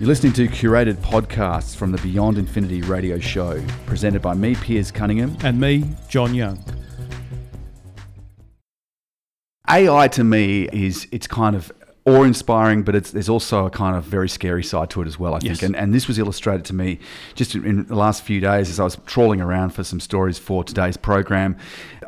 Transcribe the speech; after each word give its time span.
You're 0.00 0.08
listening 0.08 0.32
to 0.32 0.48
curated 0.48 0.94
podcasts 0.94 1.76
from 1.76 1.92
the 1.92 1.98
Beyond 1.98 2.38
Infinity 2.38 2.80
radio 2.80 3.18
show, 3.18 3.62
presented 3.84 4.22
by 4.22 4.32
me, 4.32 4.54
Piers 4.54 4.90
Cunningham. 4.90 5.36
And 5.44 5.60
me, 5.60 5.84
John 6.08 6.34
Young. 6.34 6.64
AI 9.68 10.08
to 10.08 10.24
me 10.24 10.70
is 10.72 11.06
it's 11.12 11.26
kind 11.26 11.54
of 11.54 11.70
awe 12.06 12.22
inspiring, 12.22 12.82
but 12.82 12.94
it's, 12.94 13.10
there's 13.10 13.28
also 13.28 13.66
a 13.66 13.70
kind 13.70 13.94
of 13.94 14.04
very 14.04 14.28
scary 14.28 14.64
side 14.64 14.88
to 14.90 15.02
it 15.02 15.06
as 15.06 15.18
well, 15.18 15.34
I 15.34 15.40
think. 15.40 15.60
Yes. 15.60 15.62
And, 15.62 15.76
and 15.76 15.92
this 15.92 16.08
was 16.08 16.18
illustrated 16.18 16.64
to 16.66 16.74
me 16.74 16.98
just 17.34 17.54
in, 17.54 17.64
in 17.66 17.86
the 17.86 17.94
last 17.94 18.22
few 18.22 18.40
days 18.40 18.70
as 18.70 18.80
I 18.80 18.84
was 18.84 18.96
trawling 19.06 19.40
around 19.40 19.70
for 19.70 19.84
some 19.84 20.00
stories 20.00 20.38
for 20.38 20.64
today's 20.64 20.96
program. 20.96 21.56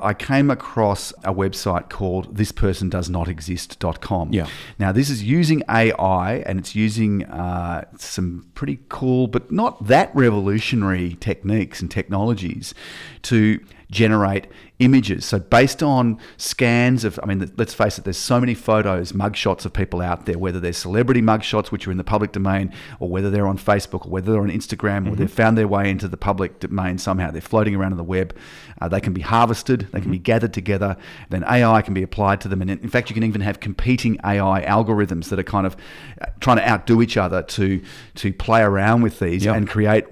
I 0.00 0.14
came 0.14 0.50
across 0.50 1.12
a 1.22 1.32
website 1.32 1.88
called 1.88 2.34
thispersondoesnotexist.com. 2.36 4.32
Yeah. 4.32 4.48
Now, 4.78 4.92
this 4.92 5.10
is 5.10 5.22
using 5.22 5.62
AI 5.68 6.42
and 6.46 6.58
it's 6.58 6.74
using 6.74 7.24
uh, 7.26 7.84
some 7.98 8.50
pretty 8.54 8.80
cool, 8.88 9.28
but 9.28 9.52
not 9.52 9.86
that 9.86 10.10
revolutionary 10.14 11.16
techniques 11.20 11.80
and 11.80 11.90
technologies 11.90 12.74
to 13.22 13.60
generate 13.92 14.46
images. 14.78 15.24
So 15.24 15.38
based 15.38 15.82
on 15.82 16.18
scans 16.38 17.04
of, 17.04 17.20
I 17.22 17.26
mean, 17.26 17.52
let's 17.56 17.74
face 17.74 17.98
it, 17.98 18.04
there's 18.04 18.16
so 18.16 18.40
many 18.40 18.54
photos, 18.54 19.12
mugshots 19.12 19.64
of 19.64 19.72
people 19.72 20.00
out 20.00 20.26
there, 20.26 20.38
whether 20.38 20.58
they're 20.58 20.72
celebrity 20.72 21.20
mugshots, 21.20 21.66
which 21.70 21.86
are 21.86 21.92
in 21.92 21.98
the 21.98 22.02
public 22.04 22.32
domain, 22.32 22.72
or 22.98 23.08
whether 23.08 23.30
they're 23.30 23.46
on 23.46 23.58
Facebook, 23.58 24.06
or 24.06 24.10
whether 24.10 24.32
they're 24.32 24.40
on 24.42 24.50
Instagram, 24.50 25.08
or 25.08 25.14
they've 25.14 25.30
found 25.30 25.56
their 25.56 25.68
way 25.68 25.88
into 25.90 26.08
the 26.08 26.16
public 26.16 26.58
domain 26.58 26.98
somehow. 26.98 27.30
They're 27.30 27.40
floating 27.42 27.76
around 27.76 27.92
on 27.92 27.98
the 27.98 28.02
web. 28.04 28.34
Uh, 28.80 28.88
they 28.88 29.00
can 29.00 29.12
be 29.12 29.20
harvested, 29.20 29.86
they 29.92 30.00
can 30.00 30.10
be 30.10 30.18
gathered 30.18 30.52
together, 30.54 30.96
then 31.28 31.44
AI 31.44 31.82
can 31.82 31.94
be 31.94 32.02
applied 32.02 32.40
to 32.40 32.48
them. 32.48 32.62
And 32.62 32.70
in 32.70 32.88
fact, 32.88 33.10
you 33.10 33.14
can 33.14 33.22
even 33.22 33.42
have 33.42 33.60
competing 33.60 34.18
AI 34.24 34.64
algorithms 34.66 35.28
that 35.28 35.38
are 35.38 35.44
kind 35.44 35.66
of 35.66 35.76
uh, 36.20 36.26
trying 36.40 36.56
to 36.56 36.68
outdo 36.68 37.00
each 37.02 37.16
other 37.16 37.42
to, 37.42 37.80
to 38.16 38.32
play 38.32 38.62
around 38.62 39.02
with 39.02 39.20
these 39.20 39.44
Yeah. 39.44 39.54
and 39.54 39.68
create 39.68 40.06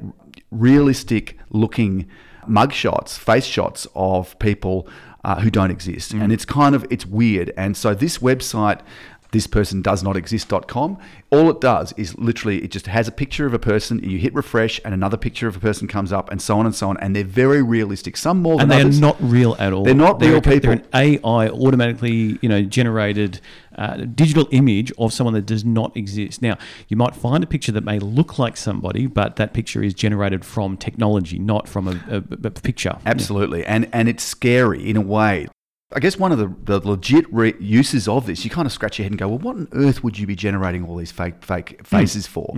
realistic 0.51 1.39
looking 1.51 2.07
mugshots, 2.51 3.19
face 3.19 3.47
shots 3.47 3.87
of 3.95 4.39
people 4.39 4.89
uh, 5.25 5.41
who 5.41 5.51
don't 5.51 5.71
exist. 5.71 6.13
And 6.13 6.33
it's 6.33 6.45
kind 6.45 6.75
of, 6.75 6.87
it's 6.91 7.07
weird. 7.07 7.53
And 7.57 7.77
so 7.77 7.95
this 7.95 8.19
website, 8.19 8.81
this 9.33 9.47
person 9.47 9.83
does 9.83 10.03
not 10.03 10.17
exist.com, 10.17 10.99
all 11.31 11.51
it 11.51 11.61
does 11.61 11.93
is 11.97 12.17
literally, 12.19 12.63
it 12.65 12.71
just 12.71 12.87
has 12.87 13.07
a 13.07 13.13
picture 13.13 13.47
of 13.47 13.55
a 13.55 13.59
person, 13.59 13.99
you 14.03 14.19
hit 14.19 14.35
refresh, 14.35 14.81
and 14.85 14.93
another 14.93 15.17
picture 15.17 15.47
of 15.47 15.57
a 15.57 15.61
person 15.61 15.87
comes 15.87 16.13
up, 16.13 16.31
and 16.31 16.43
so 16.43 16.59
on 16.59 16.67
and 16.67 16.75
so 16.75 16.89
on. 16.91 16.97
And 16.99 17.15
they're 17.15 17.23
very 17.25 17.63
realistic, 17.63 18.17
some 18.17 18.43
more 18.43 18.61
And 18.61 18.63
than 18.63 18.69
they 18.71 18.77
are 18.83 18.87
others. 18.87 19.01
not 19.01 19.17
real 19.21 19.57
at 19.59 19.73
all. 19.73 19.85
They're 19.85 19.95
not 19.95 20.19
They're 20.19 20.31
real 20.31 20.39
a- 20.39 20.41
They're 20.41 20.61
people. 20.61 20.73
an 20.73 20.85
AI 20.95 21.49
automatically, 21.49 22.39
you 22.43 22.49
know, 22.49 22.63
generated 22.63 23.41
uh, 23.77 23.97
digital 23.99 24.47
image 24.51 24.93
of 24.99 25.13
someone 25.13 25.33
that 25.35 25.47
does 25.47 25.65
not 25.65 25.97
exist. 25.97 26.43
Now, 26.43 26.59
you 26.89 26.97
might 26.97 27.15
find 27.15 27.43
a 27.45 27.47
picture 27.47 27.73
that 27.73 27.85
may 27.85 27.99
look 27.99 28.39
like 28.39 28.57
somebody, 28.57 29.07
but 29.07 29.37
that 29.37 29.55
picture 29.55 29.83
is 29.83 29.95
generated 29.95 30.45
from 30.45 30.77
technology, 30.77 31.39
not 31.39 31.69
from 31.69 31.87
a, 31.89 31.93
a, 32.11 32.17
a 32.17 32.51
picture. 32.51 32.99
Absolutely, 33.07 33.65
and 33.65 33.89
and 33.93 34.09
it's 34.09 34.25
scary 34.25 34.91
in 34.91 34.97
a 34.97 35.01
way. 35.01 35.47
I 35.93 35.99
guess 35.99 36.17
one 36.17 36.31
of 36.31 36.39
the, 36.39 36.55
the 36.79 36.79
legit 36.89 37.25
re- 37.33 37.55
uses 37.59 38.07
of 38.07 38.25
this, 38.27 38.45
you 38.45 38.51
kind 38.51 38.65
of 38.65 38.71
scratch 38.73 39.01
your 39.01 39.05
head 39.05 39.11
and 39.11 39.19
go, 39.19 39.27
well, 39.27 39.39
what 39.39 39.57
on 39.57 39.69
earth 39.73 40.05
would 40.05 40.17
you 40.21 40.25
be 40.25 40.37
generating 40.37 40.85
all 40.87 40.95
these 40.95 41.11
fake 41.11 41.45
fake 41.45 41.85
faces 41.85 42.29
for? 42.29 42.55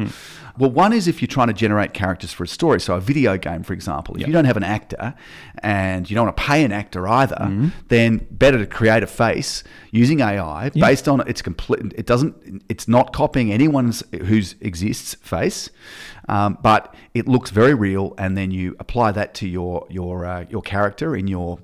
Well, 0.58 0.70
one 0.70 0.92
is 0.92 1.08
if 1.08 1.22
you're 1.22 1.28
trying 1.28 1.46
to 1.48 1.54
generate 1.54 1.94
characters 1.94 2.30
for 2.30 2.44
a 2.44 2.46
story. 2.48 2.78
So 2.78 2.94
a 2.94 3.00
video 3.00 3.38
game, 3.38 3.62
for 3.62 3.72
example, 3.72 4.14
if 4.16 4.20
Yep. 4.20 4.26
you 4.26 4.32
don't 4.34 4.44
have 4.44 4.58
an 4.58 4.64
actor 4.64 5.14
and 5.62 6.10
you 6.10 6.14
don't 6.14 6.26
want 6.26 6.36
to 6.36 6.42
pay 6.42 6.62
an 6.62 6.72
actor 6.72 7.08
either, 7.08 7.70
then 7.88 8.26
better 8.30 8.58
to 8.58 8.66
create 8.66 9.02
a 9.02 9.06
face 9.06 9.64
using 9.92 10.20
AI 10.20 10.68
based 10.70 11.08
on 11.08 11.26
its 11.26 11.40
complete. 11.40 11.94
It 11.96 12.04
doesn't. 12.04 12.62
It's 12.68 12.86
not 12.86 13.14
copying 13.14 13.50
anyone's 13.50 14.02
who's 14.26 14.56
exists 14.60 15.14
face, 15.22 15.70
um, 16.28 16.58
but 16.62 16.94
it 17.14 17.26
looks 17.26 17.48
very 17.50 17.72
real, 17.72 18.14
and 18.18 18.36
then 18.36 18.50
you 18.50 18.76
apply 18.78 19.12
that 19.12 19.32
to 19.36 19.48
your 19.48 19.86
your 19.88 20.26
uh, 20.26 20.44
your 20.50 20.60
character 20.60 21.16
in 21.16 21.28
your 21.28 21.60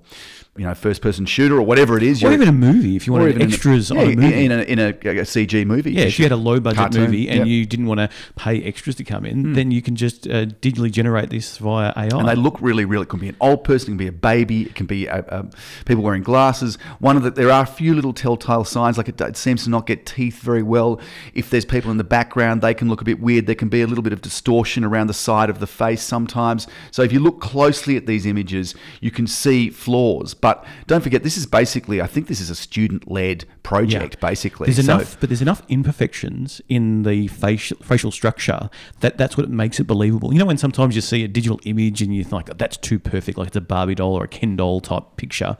you 0.58 0.66
know 0.66 0.74
first 0.74 1.00
person 1.00 1.24
shooter 1.24 1.56
or 1.56 1.62
whatever 1.62 1.96
it 1.96 2.02
is. 2.02 2.22
Or 2.22 2.32
even 2.32 2.48
a 2.48 2.52
movie, 2.52 2.96
if 2.96 3.06
you 3.06 3.12
wanted 3.12 3.30
even 3.30 3.42
in 3.42 3.48
a- 3.48 3.52
extras 3.52 3.90
yeah, 3.90 4.00
on 4.00 4.12
a 4.12 4.16
movie. 4.16 4.44
in 4.44 4.52
a, 4.52 4.62
in 4.62 4.78
a, 4.78 4.88
a 4.88 5.24
CG 5.24 5.66
movie. 5.66 5.92
yeah, 5.92 6.04
if 6.04 6.18
you 6.18 6.24
had 6.24 6.32
a 6.32 6.36
low 6.36 6.60
budget 6.60 6.78
Cartoon, 6.78 7.04
movie 7.04 7.28
and. 7.28 7.40
Hmm. 7.40 7.46
you 7.46 7.66
didn't 7.66 7.86
want 7.86 7.98
to 7.98 8.10
pay 8.36 8.62
extras 8.62 8.96
to 8.96 9.04
come 9.04 9.24
in, 9.24 9.52
then 9.54 9.70
you 9.70 9.80
can 9.80 9.96
just 9.96 10.26
uh, 10.26 10.46
digitally 10.46 10.90
generate 10.90 11.30
this 11.30 11.58
via 11.58 11.92
AI. 11.96 12.08
and 12.12 12.28
they 12.28 12.34
look 12.34 12.60
really 12.60 12.84
real. 12.84 13.02
It 13.02 13.08
can 13.08 13.20
be 13.20 13.28
an 13.28 13.36
old 13.40 13.64
person, 13.64 13.88
it 13.88 13.90
can 13.92 13.98
be 13.98 14.06
a 14.08 14.12
baby, 14.12 14.62
it 14.62 14.74
can 14.74 14.86
be 14.86 15.06
a, 15.06 15.20
a, 15.28 15.50
people 15.84 16.02
wearing 16.02 16.22
glasses. 16.22 16.76
One 16.98 17.16
of 17.16 17.22
the 17.22 17.30
there 17.30 17.50
are 17.50 17.62
a 17.62 17.66
few 17.66 17.94
little 17.94 18.12
telltale 18.12 18.64
signs, 18.64 18.98
like 18.98 19.08
it, 19.08 19.20
it 19.20 19.36
seems 19.36 19.64
to 19.64 19.70
not 19.70 19.86
get 19.86 20.06
teeth 20.06 20.40
very 20.40 20.62
well. 20.62 21.00
If 21.34 21.50
there's 21.50 21.64
people 21.64 21.90
in 21.90 21.96
the 21.96 22.04
background, 22.04 22.62
they 22.62 22.74
can 22.74 22.88
look 22.88 23.00
a 23.00 23.04
bit 23.04 23.20
weird. 23.20 23.46
There 23.46 23.54
can 23.54 23.68
be 23.68 23.82
a 23.82 23.86
little 23.86 24.02
bit 24.02 24.12
of 24.12 24.20
distortion 24.20 24.84
around 24.84 25.06
the 25.06 25.14
side 25.14 25.50
of 25.50 25.60
the 25.60 25.66
face 25.66 26.02
sometimes. 26.02 26.66
So 26.90 27.02
if 27.02 27.12
you 27.12 27.20
look 27.20 27.40
closely 27.40 27.96
at 27.96 28.06
these 28.06 28.26
images, 28.26 28.74
you 29.00 29.10
can 29.10 29.26
see 29.26 29.70
flaws. 29.70 30.34
But 30.34 30.47
don't 30.86 31.02
forget, 31.02 31.22
this 31.22 31.36
is 31.36 31.46
basically, 31.46 32.00
I 32.00 32.06
think 32.06 32.26
this 32.26 32.40
is 32.40 32.50
a 32.50 32.54
student-led 32.54 33.44
project, 33.62 34.16
Yeah. 34.20 34.28
basically. 34.28 34.66
There's 34.66 34.84
So- 34.84 34.94
enough, 34.94 35.16
but 35.20 35.28
there's 35.28 35.42
enough 35.42 35.62
imperfections 35.68 36.60
in 36.68 37.02
the 37.02 37.26
facial 37.28 37.76
facial 37.82 38.10
structure 38.10 38.70
that 39.00 39.18
that's 39.18 39.36
what 39.36 39.48
makes 39.50 39.78
it 39.80 39.84
believable. 39.86 40.32
You 40.32 40.38
know, 40.38 40.46
when 40.46 40.58
sometimes 40.58 40.94
you 40.94 41.00
see 41.00 41.24
a 41.24 41.28
digital 41.28 41.60
image 41.64 42.02
and 42.02 42.14
you 42.14 42.22
think 42.22 42.32
like 42.48 42.58
that's 42.58 42.76
too 42.76 42.98
perfect, 42.98 43.36
like 43.38 43.48
it's 43.48 43.56
a 43.56 43.60
Barbie 43.60 43.94
doll 43.94 44.14
or 44.14 44.24
a 44.24 44.28
Ken 44.28 44.56
doll 44.56 44.80
type 44.80 45.04
picture. 45.16 45.56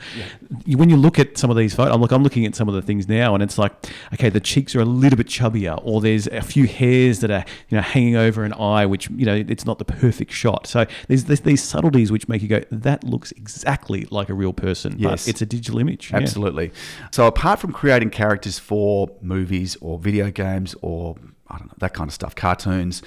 You- 0.65 0.79
When 0.79 0.91
you 0.91 0.97
look 0.97 1.19
at 1.19 1.37
some 1.37 1.51
of 1.51 1.57
these 1.57 1.75
photos, 1.75 1.95
I'm 1.95 2.01
like 2.01 2.13
I'm 2.13 2.23
looking 2.23 2.47
at 2.47 2.55
some 2.55 2.69
of 2.69 2.75
the 2.75 2.83
things 2.83 3.09
now, 3.09 3.35
and 3.35 3.43
it's 3.43 3.59
like, 3.59 3.73
okay, 4.15 4.29
the 4.29 4.41
cheeks 4.41 4.75
are 4.77 4.81
a 4.81 4.85
little 4.85 5.17
bit 5.17 5.27
chubbier, 5.27 5.79
or 5.83 6.01
there's 6.01 6.27
a 6.29 6.41
few 6.43 6.67
hairs 6.67 7.19
that 7.21 7.31
are 7.31 7.45
you 7.69 7.77
know 7.77 7.83
hanging 7.83 8.17
over 8.17 8.45
an 8.45 8.53
eye, 8.55 8.87
which 8.87 9.11
you 9.11 9.27
know 9.27 9.35
it's 9.35 9.67
not 9.67 9.79
the 9.79 9.85
perfect 9.85 10.33
shot. 10.33 10.67
So 10.67 10.87
there's, 11.09 11.25
there's 11.25 11.41
these 11.41 11.63
subtleties 11.63 12.13
which 12.13 12.29
make 12.29 12.43
you 12.43 12.49
go, 12.49 12.63
that 12.71 13.03
looks 13.05 13.33
exactly 13.33 14.07
like 14.11 14.29
a 14.29 14.35
real 14.35 14.53
person, 14.53 14.68
Yes. 14.99 15.25
but 15.25 15.29
it's 15.29 15.43
a 15.43 15.47
digital 15.47 15.79
image. 15.79 16.11
Yeah. 16.11 16.19
Absolutely. 16.19 16.73
So 17.11 17.27
apart 17.27 17.61
from 17.61 17.73
creating 17.73 18.11
characters 18.11 18.59
for 18.59 19.11
movies 19.21 19.77
or 19.81 19.99
video 19.99 20.31
games 20.31 20.75
or 20.83 21.17
I 21.49 21.59
don't 21.59 21.69
know 21.69 21.75
that 21.79 21.95
kind 21.95 22.09
of 22.09 22.15
stuff, 22.15 22.35
cartoons. 22.35 23.03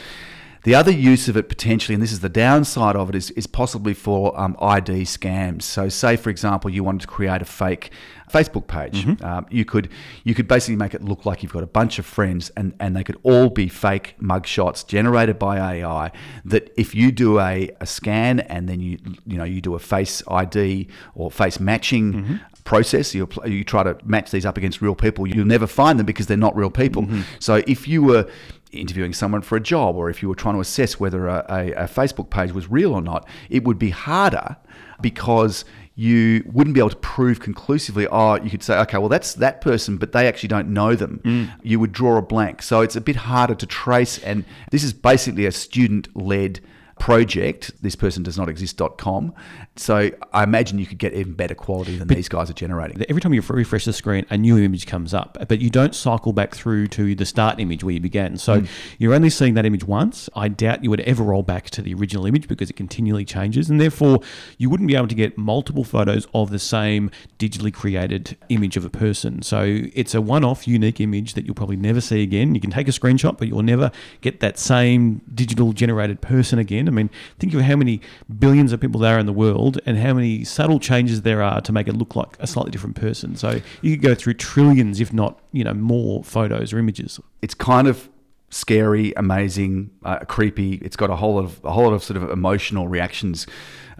The 0.63 0.75
other 0.75 0.91
use 0.91 1.27
of 1.27 1.35
it 1.35 1.49
potentially, 1.49 1.95
and 1.95 2.03
this 2.03 2.11
is 2.11 2.19
the 2.19 2.29
downside 2.29 2.95
of 2.95 3.09
it, 3.09 3.15
is, 3.15 3.31
is 3.31 3.47
possibly 3.47 3.93
for 3.93 4.39
um, 4.39 4.55
ID 4.61 5.03
scams. 5.03 5.63
So, 5.63 5.89
say 5.89 6.15
for 6.15 6.29
example, 6.29 6.69
you 6.69 6.83
wanted 6.83 7.01
to 7.01 7.07
create 7.07 7.41
a 7.41 7.45
fake 7.45 7.91
Facebook 8.31 8.67
page. 8.67 9.05
Um, 9.23 9.45
you 9.49 9.65
could 9.65 9.89
you 10.23 10.33
could 10.33 10.47
basically 10.47 10.75
make 10.75 10.93
it 10.93 11.03
look 11.03 11.25
like 11.25 11.43
you've 11.43 11.51
got 11.51 11.63
a 11.63 11.67
bunch 11.67 11.99
of 11.99 12.05
friends, 12.05 12.51
and, 12.55 12.73
and 12.79 12.95
they 12.95 13.03
could 13.03 13.17
all 13.23 13.49
be 13.49 13.67
fake 13.67 14.15
mugshots 14.21 14.85
generated 14.85 15.39
by 15.39 15.57
AI. 15.57 16.11
That 16.45 16.71
if 16.77 16.93
you 16.95 17.11
do 17.11 17.39
a, 17.39 17.69
a 17.79 17.85
scan 17.85 18.39
and 18.41 18.69
then 18.69 18.79
you 18.79 18.99
you 19.25 19.37
know 19.37 19.43
you 19.43 19.61
do 19.61 19.75
a 19.75 19.79
face 19.79 20.21
ID 20.27 20.87
or 21.15 21.31
face 21.31 21.59
matching 21.59 22.39
process. 22.63 23.13
You 23.13 23.27
you 23.45 23.63
try 23.63 23.83
to 23.83 23.97
match 24.03 24.31
these 24.31 24.45
up 24.45 24.57
against 24.57 24.81
real 24.81 24.95
people. 24.95 25.27
You'll 25.27 25.45
never 25.45 25.67
find 25.67 25.99
them 25.99 26.05
because 26.05 26.27
they're 26.27 26.37
not 26.37 26.55
real 26.55 26.69
people. 26.69 27.07
So 27.39 27.63
if 27.67 27.87
you 27.87 28.03
were 28.03 28.29
interviewing 28.71 29.13
someone 29.13 29.41
for 29.41 29.55
a 29.55 29.61
job, 29.61 29.95
or 29.95 30.09
if 30.09 30.21
you 30.21 30.29
were 30.29 30.35
trying 30.35 30.55
to 30.55 30.61
assess 30.61 30.99
whether 30.99 31.27
a, 31.27 31.45
a, 31.49 31.71
a 31.71 31.83
Facebook 31.83 32.29
page 32.29 32.51
was 32.51 32.69
real 32.69 32.93
or 32.93 33.01
not, 33.01 33.27
it 33.49 33.63
would 33.63 33.79
be 33.79 33.89
harder 33.89 34.57
because 35.01 35.65
you 35.95 36.43
wouldn't 36.51 36.73
be 36.73 36.79
able 36.79 36.89
to 36.89 36.95
prove 36.95 37.39
conclusively. 37.39 38.07
Oh, 38.07 38.35
you 38.35 38.49
could 38.49 38.63
say, 38.63 38.77
okay, 38.79 38.97
well 38.97 39.09
that's 39.09 39.33
that 39.35 39.61
person, 39.61 39.97
but 39.97 40.13
they 40.13 40.27
actually 40.27 40.49
don't 40.49 40.69
know 40.69 40.95
them. 40.95 41.19
Mm. 41.23 41.51
You 41.63 41.79
would 41.79 41.91
draw 41.91 42.17
a 42.17 42.21
blank, 42.21 42.61
so 42.61 42.81
it's 42.81 42.95
a 42.95 43.01
bit 43.01 43.17
harder 43.17 43.55
to 43.55 43.65
trace. 43.65 44.17
And 44.19 44.45
this 44.71 44.83
is 44.83 44.93
basically 44.93 45.45
a 45.45 45.51
student-led 45.51 46.61
project. 47.01 47.71
This 47.81 47.95
person 47.95 48.21
does 48.21 48.37
not 48.37 48.47
exist.com. 48.47 49.33
So 49.75 50.11
I 50.31 50.43
imagine 50.43 50.77
you 50.77 50.85
could 50.85 50.99
get 50.99 51.13
even 51.13 51.33
better 51.33 51.55
quality 51.55 51.97
than 51.97 52.07
these 52.07 52.29
guys 52.29 52.51
are 52.51 52.53
generating. 52.53 53.03
every 53.09 53.19
time 53.19 53.33
you 53.33 53.41
refresh 53.41 53.85
the 53.85 53.93
screen, 53.93 54.23
a 54.29 54.37
new 54.37 54.59
image 54.59 54.85
comes 54.85 55.11
up, 55.11 55.35
but 55.49 55.59
you 55.59 55.71
don't 55.71 55.95
cycle 55.95 56.31
back 56.31 56.53
through 56.53 56.87
to 56.89 57.15
the 57.15 57.25
start 57.25 57.59
image 57.59 57.83
where 57.83 57.95
you 57.95 57.99
began. 57.99 58.37
So 58.37 58.59
hmm. 58.59 58.65
you're 58.99 59.15
only 59.15 59.31
seeing 59.31 59.55
that 59.55 59.65
image 59.65 59.83
once. 59.83 60.29
I 60.35 60.47
doubt 60.47 60.83
you 60.83 60.91
would 60.91 60.99
ever 61.01 61.23
roll 61.23 61.41
back 61.41 61.71
to 61.71 61.81
the 61.81 61.95
original 61.95 62.27
image 62.27 62.47
because 62.47 62.69
it 62.69 62.75
continually 62.75 63.25
changes, 63.25 63.67
and 63.67 63.81
therefore 63.81 64.19
you 64.59 64.69
wouldn't 64.69 64.87
be 64.87 64.95
able 64.95 65.07
to 65.07 65.15
get 65.15 65.39
multiple 65.39 65.83
photos 65.83 66.27
of 66.35 66.51
the 66.51 66.59
same 66.59 67.09
digitally 67.39 67.73
created 67.73 68.37
image 68.49 68.77
of 68.77 68.85
a 68.85 68.91
person. 68.91 69.41
So 69.41 69.87
it's 69.95 70.13
a 70.13 70.21
one-off, 70.21 70.67
unique 70.67 71.01
image 71.01 71.33
that 71.33 71.45
you'll 71.45 71.55
probably 71.55 71.77
never 71.77 71.99
see 71.99 72.21
again. 72.21 72.53
You 72.53 72.61
can 72.61 72.69
take 72.69 72.87
a 72.87 72.91
screenshot, 72.91 73.39
but 73.39 73.47
you'll 73.47 73.63
never 73.63 73.89
get 74.21 74.39
that 74.41 74.59
same 74.59 75.21
digital 75.33 75.73
generated 75.73 76.21
person 76.21 76.59
again. 76.59 76.90
I 76.91 76.95
mean, 76.95 77.09
think 77.39 77.53
of 77.53 77.61
how 77.61 77.75
many 77.75 78.01
billions 78.39 78.71
of 78.73 78.79
people 78.79 78.99
there 78.99 79.15
are 79.15 79.19
in 79.19 79.25
the 79.25 79.33
world 79.33 79.79
and 79.85 79.97
how 79.97 80.13
many 80.13 80.43
subtle 80.43 80.79
changes 80.79 81.21
there 81.21 81.41
are 81.41 81.61
to 81.61 81.71
make 81.71 81.87
it 81.87 81.95
look 81.95 82.15
like 82.15 82.37
a 82.39 82.47
slightly 82.47 82.71
different 82.71 82.95
person. 82.95 83.35
So 83.35 83.61
you 83.81 83.95
could 83.95 84.03
go 84.03 84.15
through 84.15 84.35
trillions, 84.35 84.99
if 84.99 85.13
not, 85.13 85.39
you 85.51 85.63
know, 85.63 85.73
more 85.73 86.23
photos 86.23 86.73
or 86.73 86.79
images. 86.79 87.19
It's 87.41 87.53
kind 87.53 87.87
of 87.87 88.09
scary, 88.49 89.13
amazing, 89.15 89.91
uh, 90.03 90.19
creepy. 90.19 90.75
It's 90.75 90.95
got 90.95 91.09
a 91.09 91.15
whole 91.15 91.35
lot 91.35 91.45
of 91.45 91.61
a 91.63 91.71
whole 91.71 91.85
lot 91.85 91.93
of 91.93 92.03
sort 92.03 92.21
of 92.21 92.29
emotional 92.29 92.87
reactions 92.87 93.47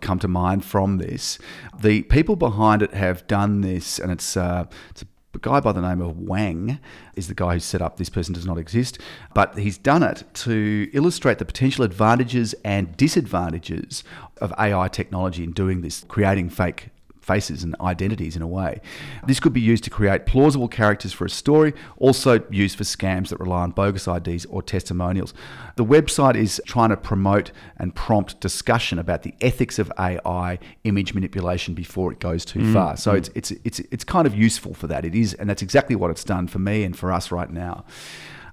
come 0.02 0.20
to 0.20 0.28
mind 0.28 0.66
from 0.66 0.98
this. 0.98 1.40
The 1.80 2.04
people 2.04 2.36
behind 2.36 2.82
it 2.82 2.94
have 2.94 3.26
done 3.28 3.62
this, 3.62 4.00
and 4.00 4.12
it's 4.12 4.38
uh, 4.38 4.66
it's 4.90 5.04
a 5.34 5.40
guy 5.40 5.60
by 5.60 5.72
the 5.72 5.82
name 5.82 6.02
of 6.02 6.18
Wang 6.18 6.80
is 7.16 7.28
the 7.28 7.34
guy 7.34 7.54
who 7.54 7.60
set 7.60 7.82
up 7.82 7.98
This 7.98 8.10
Person 8.10 8.34
Does 8.34 8.46
Not 8.46 8.58
Exist, 8.58 9.00
but 9.34 9.58
he's 9.58 9.78
done 9.78 10.04
it 10.04 10.24
to 10.36 10.90
illustrate 10.94 11.38
the 11.38 11.46
potential 11.46 11.84
advantages 11.84 12.54
and 12.66 12.96
disadvantages 12.98 14.04
of 14.40 14.54
AI 14.60 14.88
technology 14.88 15.44
in 15.44 15.52
doing 15.52 15.82
this, 15.82 16.04
creating 16.08 16.50
fake 16.50 16.90
faces 17.32 17.64
and 17.64 17.76
identities 17.80 18.36
in 18.36 18.42
a 18.42 18.48
way. 18.48 18.82
This 19.26 19.40
could 19.40 19.54
be 19.54 19.62
used 19.62 19.84
to 19.86 19.90
create 19.90 20.26
plausible 20.26 20.68
characters 20.68 21.14
for 21.14 21.26
a 21.26 21.30
story, 21.30 21.74
also 21.98 22.44
used 22.50 22.78
for 22.78 22.84
scams 22.84 23.30
that 23.30 23.40
rely 23.40 23.62
on 23.62 23.72
bogus 23.72 24.08
IDs 24.08 24.46
or 24.48 24.62
testimonials. 24.62 25.34
The 25.76 25.86
website 25.86 26.36
is 26.36 26.62
trying 26.66 26.90
to 26.90 26.98
promote 26.98 27.52
and 27.78 27.96
prompt 27.96 28.40
discussion 28.42 29.00
about 29.00 29.24
the 29.24 29.34
ethics 29.42 29.80
of 29.80 29.92
AI 29.98 30.60
image 30.84 31.14
manipulation 31.14 31.74
before 31.74 32.12
it 32.12 32.20
goes 32.20 32.44
too 32.46 32.60
Mm, 32.60 32.74
far. 32.74 32.98
So 32.98 33.14
it's 33.14 33.30
it's 33.34 33.52
it's 33.64 33.80
it's 33.94 34.04
kind 34.04 34.28
of 34.28 34.34
useful 34.36 34.74
for 34.74 34.88
that. 34.88 35.06
It 35.06 35.16
is, 35.16 35.34
and 35.36 35.50
that's 35.50 35.62
exactly 35.62 35.96
what 35.96 36.12
it's 36.12 36.24
done 36.26 36.48
for 36.48 36.60
me 36.60 36.84
and 36.84 36.94
for 36.98 37.12
us 37.12 37.32
right 37.32 37.50
now. 37.50 37.86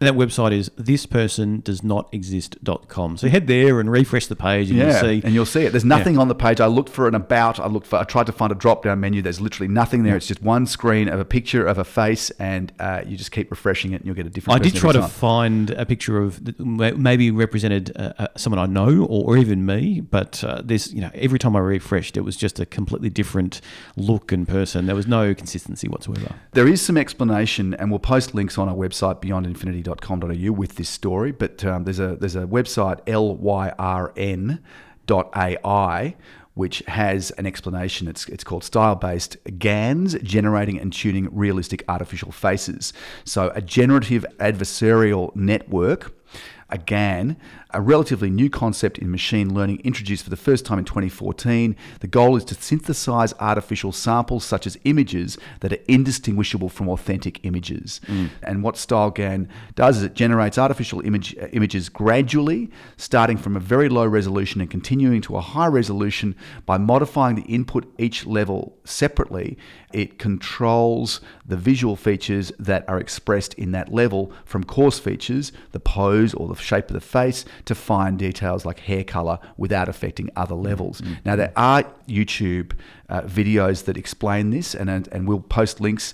And 0.01 0.07
that 0.07 0.15
website 0.15 0.53
is 0.53 0.69
thispersondoesnotexist.com. 0.71 3.17
So 3.17 3.29
head 3.29 3.47
there 3.47 3.81
and 3.81 3.91
refresh 3.91 4.27
the 4.27 4.37
page 4.37 4.71
and 4.71 4.79
Yeah, 4.79 4.91
you'll 4.91 5.01
see. 5.01 5.21
and 5.25 5.35
you'll 5.35 5.47
see 5.47 5.63
it. 5.63 5.71
There's 5.73 5.85
nothing 5.85 6.19
on 6.19 6.29
the 6.29 6.35
page. 6.35 6.61
I 6.61 6.67
looked 6.67 6.91
for 6.91 7.09
an 7.09 7.15
about. 7.15 7.59
I 7.61 7.67
looked 7.67 7.87
for. 7.87 7.97
I 7.97 8.05
tried 8.05 8.27
to 8.27 8.33
find 8.33 8.53
a 8.53 8.55
drop 8.55 8.85
down 8.85 9.01
menu. 9.01 9.23
There's 9.23 9.41
literally 9.41 9.73
nothing 9.73 10.03
there. 10.05 10.17
It's 10.17 10.27
just 10.27 10.43
one 10.43 10.67
screen 10.67 11.09
of 11.09 11.19
a 11.21 11.25
picture 11.25 11.67
of 11.67 11.79
a 11.79 11.85
face, 11.85 12.31
and 12.31 12.73
uh, 12.79 13.03
you 13.07 13.17
just 13.17 13.33
keep 13.33 13.51
refreshing 13.51 13.93
it, 13.93 13.97
and 13.97 14.07
you'll 14.07 14.15
get 14.15 14.27
a 14.27 14.31
different. 14.31 14.61
I 14.61 14.63
did 14.63 14.75
try 14.75 14.93
to 14.93 15.01
time. 15.01 15.09
find 15.09 15.71
a 15.71 15.87
picture 15.87 16.21
of 16.23 16.41
maybe 16.59 17.31
represented 17.31 17.93
uh, 17.97 18.13
uh, 18.19 18.27
someone 18.37 18.59
I 18.59 18.67
know 18.67 19.05
or, 19.05 19.35
or 19.35 19.37
even 19.37 19.65
me, 19.67 20.01
but 20.01 20.43
uh, 20.45 20.63
there's 20.65 20.93
you 20.93 21.01
know 21.01 21.11
every 21.15 21.39
time 21.39 21.57
I 21.57 21.61
refreshed, 21.61 22.17
it 22.17 22.23
was 22.23 22.37
just 22.37 22.61
a 22.61 22.67
completely 22.67 23.11
different 23.11 23.61
look 23.97 24.33
and 24.33 24.47
person. 24.47 24.87
There 24.87 24.97
was 24.97 25.07
no 25.07 25.35
consistency 25.35 25.89
whatsoever. 25.89 26.35
There 26.53 26.69
is 26.69 26.81
some 26.81 26.97
explanation, 26.97 27.75
and 27.75 27.91
we'll 27.91 27.99
post 27.99 28.35
links 28.35 28.59
on 28.59 28.69
our 28.69 28.75
website 28.77 29.21
beyondinfinity.com.au 29.97 30.53
with 30.53 30.77
this 30.77 30.89
story. 30.89 31.33
But 31.33 31.65
um, 31.65 31.85
there's 31.85 32.01
a 32.01 32.17
there's 32.17 32.37
a 32.37 32.47
website 32.47 33.01
lyrn.ai 35.07 36.17
which 36.55 36.83
has 36.89 37.31
an 37.33 37.47
explanation. 37.47 38.09
It's 38.09 38.29
it's 38.29 38.45
called 38.45 38.65
style 38.65 38.97
based 38.97 39.37
GANs, 39.59 40.15
generating 40.23 40.79
and 40.79 40.93
tuning 40.93 41.29
realistic 41.31 41.85
artificial 41.89 42.33
faces. 42.33 42.93
So 43.25 43.53
a 43.55 43.63
generative 43.63 44.27
adversarial 44.39 45.35
network. 45.37 46.15
A 46.71 46.77
GAN, 46.77 47.39
a 47.71 47.81
relatively 47.83 48.31
new 48.31 48.49
concept 48.49 48.99
in 48.99 49.11
machine 49.11 49.53
learning 49.53 49.81
introduced 49.85 50.25
for 50.25 50.31
the 50.31 50.37
first 50.37 50.65
time 50.65 50.79
in 50.79 50.85
2014. 50.87 51.77
The 52.01 52.07
goal 52.07 52.35
is 52.37 52.45
to 52.45 52.55
synthesize 52.55 53.35
artificial 53.39 53.93
samples 53.93 54.45
such 54.45 54.67
as 54.67 54.79
images 54.85 55.37
that 55.61 55.73
are 55.73 55.79
indistinguishable 55.87 56.71
from 56.71 56.89
authentic 56.89 57.45
images. 57.45 58.01
And 58.43 58.63
what 58.63 58.77
StyleGAN 58.77 59.49
does 59.75 59.99
is 59.99 60.03
it 60.03 60.15
generates 60.15 60.57
artificial 60.57 61.03
image, 61.03 61.37
uh, 61.37 61.49
images 61.49 61.91
gradually, 61.91 62.71
starting 62.97 63.37
from 63.37 63.55
a 63.55 63.61
very 63.61 63.91
low 63.91 64.07
resolution 64.07 64.63
and 64.63 64.71
continuing 64.71 65.21
to 65.23 65.37
a 65.37 65.41
high 65.43 65.67
resolution 65.67 66.35
by 66.65 66.79
modifying 66.79 67.37
the 67.37 67.43
input 67.43 67.93
each 67.99 68.25
level 68.25 68.79
separately. 68.85 69.59
It 69.93 70.19
controls 70.19 71.21
the 71.45 71.57
visual 71.57 71.97
features 71.97 72.53
that 72.59 72.89
are 72.89 72.99
expressed 72.99 73.55
in 73.55 73.73
that 73.73 73.93
level 73.93 74.33
from 74.45 74.65
coarse 74.65 74.99
features, 74.99 75.53
the 75.73 75.81
pose 75.81 76.35
or 76.35 76.49
the 76.49 76.55
shape 76.57 76.89
of 76.89 76.95
the 76.95 77.01
face, 77.01 77.45
to 77.69 77.75
fine 77.75 78.17
details 78.17 78.65
like 78.65 78.81
hair 78.81 79.05
color 79.05 79.39
without 79.57 79.89
affecting 79.89 80.31
other 80.37 80.55
mm, 80.55 80.65
levels. 80.65 81.01
Mm, 81.01 81.19
now, 81.25 81.37
there 81.37 81.49
mm. 81.49 81.53
are 81.57 81.85
YouTube 82.09 82.73
uh, 83.09 83.23
videos 83.23 83.85
that 83.85 83.97
explain 83.97 84.51
this, 84.51 84.75
and, 84.75 84.91
and, 84.91 85.09
and 85.13 85.29
we'll 85.29 85.41
post 85.41 85.81
links. 85.81 86.13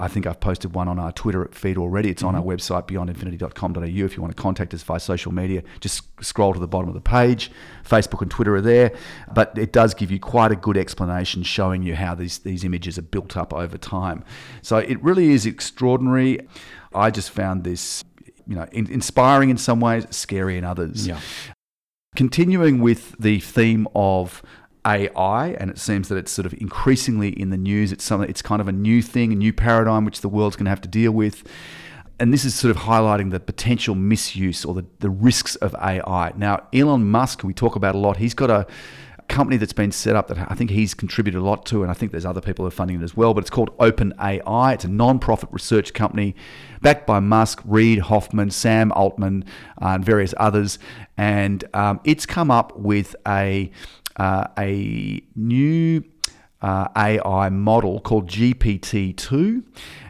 I 0.00 0.08
think 0.08 0.26
I've 0.26 0.40
posted 0.40 0.74
one 0.74 0.88
on 0.88 0.98
our 0.98 1.12
Twitter 1.12 1.48
feed 1.52 1.76
already. 1.76 2.08
It's 2.08 2.22
on 2.22 2.34
our 2.34 2.40
mm-hmm. 2.40 2.50
website, 2.50 2.88
beyondinfinity.com.au. 2.88 3.82
If 3.82 4.16
you 4.16 4.22
want 4.22 4.34
to 4.34 4.42
contact 4.42 4.74
us 4.74 4.82
via 4.82 4.98
social 4.98 5.30
media, 5.30 5.62
just 5.80 6.02
scroll 6.24 6.52
to 6.54 6.58
the 6.58 6.66
bottom 6.66 6.88
of 6.88 6.94
the 6.94 7.00
page. 7.00 7.50
Facebook 7.84 8.22
and 8.22 8.30
Twitter 8.30 8.56
are 8.56 8.60
there. 8.60 8.92
But 9.32 9.56
it 9.56 9.72
does 9.72 9.94
give 9.94 10.10
you 10.10 10.18
quite 10.18 10.50
a 10.52 10.56
good 10.56 10.76
explanation 10.76 11.42
showing 11.42 11.82
you 11.82 11.94
how 11.94 12.14
these, 12.14 12.38
these 12.38 12.64
images 12.64 12.98
are 12.98 13.02
built 13.02 13.36
up 13.36 13.52
over 13.52 13.78
time. 13.78 14.24
So 14.62 14.78
it 14.78 15.00
really 15.02 15.30
is 15.30 15.46
extraordinary. 15.46 16.40
I 16.94 17.10
just 17.10 17.30
found 17.30 17.62
this 17.64 18.04
you 18.46 18.54
know, 18.54 18.66
in, 18.72 18.90
inspiring 18.90 19.50
in 19.50 19.56
some 19.56 19.80
ways, 19.80 20.06
scary 20.10 20.58
in 20.58 20.64
others. 20.64 21.06
Yeah. 21.06 21.20
Continuing 22.16 22.80
with 22.80 23.16
the 23.18 23.40
theme 23.40 23.88
of 23.94 24.42
AI, 24.86 25.48
and 25.58 25.70
it 25.70 25.78
seems 25.78 26.08
that 26.08 26.16
it's 26.16 26.30
sort 26.30 26.46
of 26.46 26.54
increasingly 26.54 27.28
in 27.28 27.50
the 27.50 27.56
news. 27.56 27.90
It's 27.90 28.04
something. 28.04 28.28
It's 28.28 28.42
kind 28.42 28.60
of 28.60 28.68
a 28.68 28.72
new 28.72 29.02
thing, 29.02 29.32
a 29.32 29.36
new 29.36 29.52
paradigm 29.52 30.04
which 30.04 30.20
the 30.20 30.28
world's 30.28 30.56
going 30.56 30.66
to 30.66 30.70
have 30.70 30.82
to 30.82 30.88
deal 30.88 31.12
with. 31.12 31.42
And 32.20 32.32
this 32.32 32.44
is 32.44 32.54
sort 32.54 32.70
of 32.70 32.82
highlighting 32.82 33.32
the 33.32 33.40
potential 33.40 33.96
misuse 33.96 34.64
or 34.64 34.74
the, 34.74 34.86
the 35.00 35.10
risks 35.10 35.56
of 35.56 35.74
AI. 35.74 36.32
Now, 36.36 36.68
Elon 36.72 37.10
Musk, 37.10 37.42
we 37.42 37.52
talk 37.52 37.74
about 37.74 37.96
a 37.96 37.98
lot, 37.98 38.18
he's 38.18 38.34
got 38.34 38.50
a 38.50 38.66
company 39.28 39.56
that's 39.56 39.72
been 39.72 39.92
set 39.92 40.16
up 40.16 40.28
that 40.28 40.50
I 40.50 40.54
think 40.54 40.70
he's 40.70 40.94
contributed 40.94 41.40
a 41.40 41.44
lot 41.44 41.66
to, 41.66 41.82
and 41.82 41.90
I 41.90 41.94
think 41.94 42.12
there's 42.12 42.24
other 42.24 42.40
people 42.40 42.64
who 42.64 42.68
are 42.68 42.72
funding 42.72 43.00
it 43.00 43.04
as 43.04 43.16
well. 43.16 43.34
But 43.34 43.40
it's 43.40 43.50
called 43.50 43.76
OpenAI. 43.78 44.74
It's 44.74 44.84
a 44.84 44.88
non-profit 44.88 45.48
research 45.52 45.92
company 45.94 46.34
backed 46.82 47.06
by 47.06 47.20
Musk, 47.20 47.62
Reid 47.64 48.00
Hoffman, 48.00 48.50
Sam 48.50 48.92
Altman, 48.92 49.44
uh, 49.80 49.86
and 49.88 50.04
various 50.04 50.34
others. 50.36 50.78
And 51.16 51.64
um, 51.74 52.00
it's 52.04 52.26
come 52.26 52.50
up 52.50 52.76
with 52.76 53.16
a 53.26 53.70
uh, 54.16 54.46
a 54.58 55.22
new 55.34 56.04
uh, 56.62 56.88
AI 56.96 57.48
model 57.50 58.00
called 58.00 58.28
GPT-2. 58.28 59.62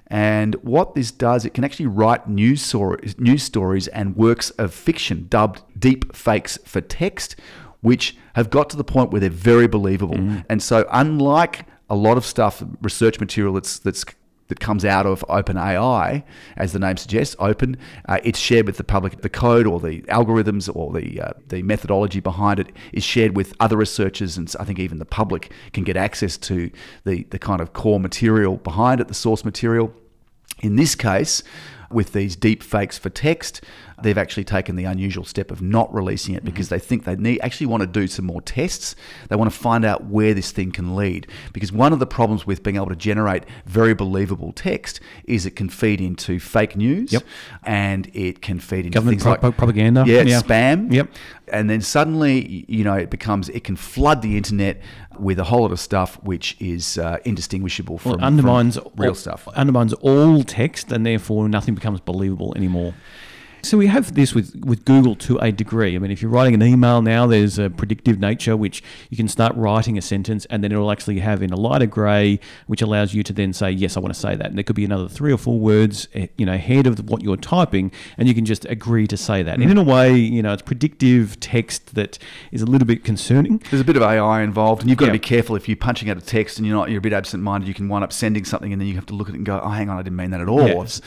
And 0.06 0.54
what 0.56 0.94
this 0.94 1.10
does, 1.10 1.44
it 1.44 1.54
can 1.54 1.64
actually 1.64 1.86
write 1.86 2.28
news 2.28 2.62
stories, 2.62 3.18
news 3.18 3.42
stories 3.42 3.88
and 3.88 4.14
works 4.14 4.50
of 4.50 4.72
fiction 4.72 5.26
dubbed 5.28 5.62
deep 5.78 6.14
fakes 6.14 6.58
for 6.64 6.80
text, 6.80 7.36
which 7.84 8.16
have 8.34 8.48
got 8.48 8.70
to 8.70 8.76
the 8.78 8.82
point 8.82 9.10
where 9.10 9.20
they're 9.20 9.28
very 9.28 9.68
believable. 9.68 10.16
And 10.48 10.62
so, 10.62 10.88
unlike 10.90 11.66
a 11.90 11.94
lot 11.94 12.16
of 12.16 12.24
stuff, 12.24 12.62
research 12.80 13.20
material 13.20 13.52
that's 13.52 13.78
that's 13.78 14.04
that 14.48 14.58
comes 14.58 14.84
out 14.84 15.06
of 15.06 15.24
OpenAI, 15.28 16.22
as 16.56 16.72
the 16.72 16.78
name 16.78 16.96
suggests, 16.96 17.34
open. 17.38 17.76
Uh, 18.06 18.18
it's 18.24 18.38
shared 18.38 18.66
with 18.66 18.78
the 18.78 18.84
public. 18.84 19.20
The 19.20 19.28
code 19.28 19.66
or 19.66 19.80
the 19.80 20.00
algorithms 20.02 20.74
or 20.74 20.92
the 20.98 21.20
uh, 21.20 21.32
the 21.48 21.62
methodology 21.62 22.20
behind 22.20 22.58
it 22.58 22.72
is 22.92 23.04
shared 23.04 23.36
with 23.36 23.54
other 23.60 23.76
researchers, 23.76 24.38
and 24.38 24.52
I 24.58 24.64
think 24.64 24.78
even 24.78 24.98
the 24.98 25.04
public 25.04 25.52
can 25.74 25.84
get 25.84 25.96
access 25.96 26.38
to 26.38 26.70
the 27.04 27.24
the 27.24 27.38
kind 27.38 27.60
of 27.60 27.74
core 27.74 28.00
material 28.00 28.56
behind 28.56 29.00
it, 29.02 29.08
the 29.08 29.14
source 29.14 29.44
material. 29.44 29.92
In 30.60 30.76
this 30.76 30.94
case, 30.94 31.42
with 31.94 32.12
these 32.12 32.36
deep 32.36 32.62
fakes 32.62 32.98
for 32.98 33.08
text, 33.08 33.62
they've 34.02 34.18
actually 34.18 34.44
taken 34.44 34.76
the 34.76 34.84
unusual 34.84 35.24
step 35.24 35.50
of 35.50 35.62
not 35.62 35.92
releasing 35.94 36.34
it 36.34 36.44
because 36.44 36.68
they 36.68 36.78
think 36.78 37.04
they 37.04 37.14
need 37.16 37.40
actually 37.40 37.66
want 37.66 37.80
to 37.80 37.86
do 37.86 38.06
some 38.06 38.24
more 38.26 38.42
tests. 38.42 38.96
They 39.28 39.36
want 39.36 39.50
to 39.50 39.56
find 39.56 39.84
out 39.84 40.04
where 40.06 40.34
this 40.34 40.50
thing 40.50 40.72
can 40.72 40.96
lead. 40.96 41.26
Because 41.52 41.72
one 41.72 41.92
of 41.92 42.00
the 42.00 42.06
problems 42.06 42.46
with 42.46 42.62
being 42.62 42.76
able 42.76 42.88
to 42.88 42.96
generate 42.96 43.44
very 43.64 43.94
believable 43.94 44.52
text 44.52 45.00
is 45.24 45.46
it 45.46 45.54
can 45.56 45.68
feed 45.68 46.00
into 46.00 46.38
fake 46.40 46.76
news 46.76 47.12
Yep. 47.12 47.22
and 47.62 48.10
it 48.12 48.42
can 48.42 48.58
feed 48.60 48.86
into 48.86 48.90
Government 48.90 49.22
things 49.22 49.38
pro- 49.38 49.48
like 49.48 49.56
propaganda. 49.56 50.04
yeah, 50.06 50.22
Yeah. 50.22 50.40
spam. 50.42 50.92
Yep. 50.92 51.08
And 51.52 51.70
then 51.70 51.80
suddenly, 51.82 52.64
you 52.68 52.84
know, 52.84 52.94
it 52.94 53.10
becomes 53.10 53.48
it 53.50 53.64
can 53.64 53.76
flood 53.76 54.22
the 54.22 54.36
internet 54.36 54.80
with 55.18 55.38
a 55.38 55.44
whole 55.44 55.60
lot 55.62 55.70
of 55.70 55.78
stuff 55.78 56.18
which 56.24 56.56
is 56.58 56.98
uh, 56.98 57.18
indistinguishable 57.24 57.98
from, 57.98 58.12
Well, 58.12 58.20
undermines 58.22 58.76
from 58.76 58.90
real 58.96 59.10
all, 59.10 59.14
stuff. 59.14 59.46
Undermines 59.54 59.92
all 59.94 60.42
text, 60.42 60.90
and 60.90 61.06
therefore 61.06 61.48
nothing 61.48 61.74
becomes 61.84 62.00
believable 62.00 62.54
anymore. 62.56 62.94
So 63.64 63.78
we 63.78 63.86
have 63.86 64.14
this 64.14 64.34
with, 64.34 64.54
with 64.64 64.84
Google 64.84 65.14
to 65.16 65.38
a 65.38 65.50
degree. 65.50 65.96
I 65.96 65.98
mean, 65.98 66.10
if 66.10 66.20
you're 66.20 66.30
writing 66.30 66.52
an 66.54 66.62
email 66.62 67.00
now, 67.00 67.26
there's 67.26 67.58
a 67.58 67.70
predictive 67.70 68.20
nature 68.20 68.56
which 68.58 68.82
you 69.08 69.16
can 69.16 69.26
start 69.26 69.56
writing 69.56 69.96
a 69.96 70.02
sentence, 70.02 70.44
and 70.50 70.62
then 70.62 70.70
it'll 70.70 70.90
actually 70.92 71.20
have 71.20 71.42
in 71.42 71.50
a 71.50 71.56
lighter 71.56 71.86
grey, 71.86 72.40
which 72.66 72.82
allows 72.82 73.14
you 73.14 73.22
to 73.22 73.32
then 73.32 73.54
say, 73.54 73.70
"Yes, 73.70 73.96
I 73.96 74.00
want 74.00 74.12
to 74.12 74.20
say 74.20 74.34
that." 74.36 74.46
And 74.46 74.56
there 74.58 74.62
could 74.64 74.76
be 74.76 74.84
another 74.84 75.08
three 75.08 75.32
or 75.32 75.38
four 75.38 75.58
words, 75.58 76.08
eh, 76.14 76.26
you 76.36 76.44
know, 76.44 76.52
ahead 76.52 76.86
of 76.86 77.08
what 77.08 77.22
you're 77.22 77.38
typing, 77.38 77.90
and 78.18 78.28
you 78.28 78.34
can 78.34 78.44
just 78.44 78.66
agree 78.66 79.06
to 79.06 79.16
say 79.16 79.42
that. 79.42 79.58
And 79.58 79.70
in 79.70 79.78
a 79.78 79.82
way, 79.82 80.14
you 80.14 80.42
know, 80.42 80.52
it's 80.52 80.62
predictive 80.62 81.40
text 81.40 81.94
that 81.94 82.18
is 82.52 82.60
a 82.60 82.66
little 82.66 82.86
bit 82.86 83.02
concerning. 83.02 83.62
There's 83.70 83.80
a 83.80 83.84
bit 83.84 83.96
of 83.96 84.02
AI 84.02 84.42
involved, 84.42 84.82
and 84.82 84.90
you've 84.90 84.98
got 84.98 85.06
Yeah. 85.06 85.12
to 85.12 85.18
be 85.18 85.26
careful 85.26 85.56
if 85.56 85.68
you're 85.68 85.76
punching 85.76 86.10
out 86.10 86.18
a 86.18 86.20
text 86.20 86.58
and 86.58 86.66
you're 86.66 86.76
not 86.76 86.90
you're 86.90 86.98
a 86.98 87.02
bit 87.02 87.14
absent-minded. 87.14 87.66
You 87.66 87.72
can 87.74 87.88
wind 87.88 88.04
up 88.04 88.12
sending 88.12 88.44
something, 88.44 88.72
and 88.72 88.80
then 88.80 88.88
you 88.88 88.94
have 88.96 89.06
to 89.06 89.14
look 89.14 89.28
at 89.30 89.34
it 89.34 89.38
and 89.38 89.46
go, 89.46 89.58
"Oh, 89.64 89.70
hang 89.70 89.88
on, 89.88 89.96
I 89.98 90.02
didn't 90.02 90.16
mean 90.16 90.30
that 90.32 90.42
at 90.42 90.48
all." 90.48 90.60
Yeah. 90.66 90.72
It's- 90.74 91.00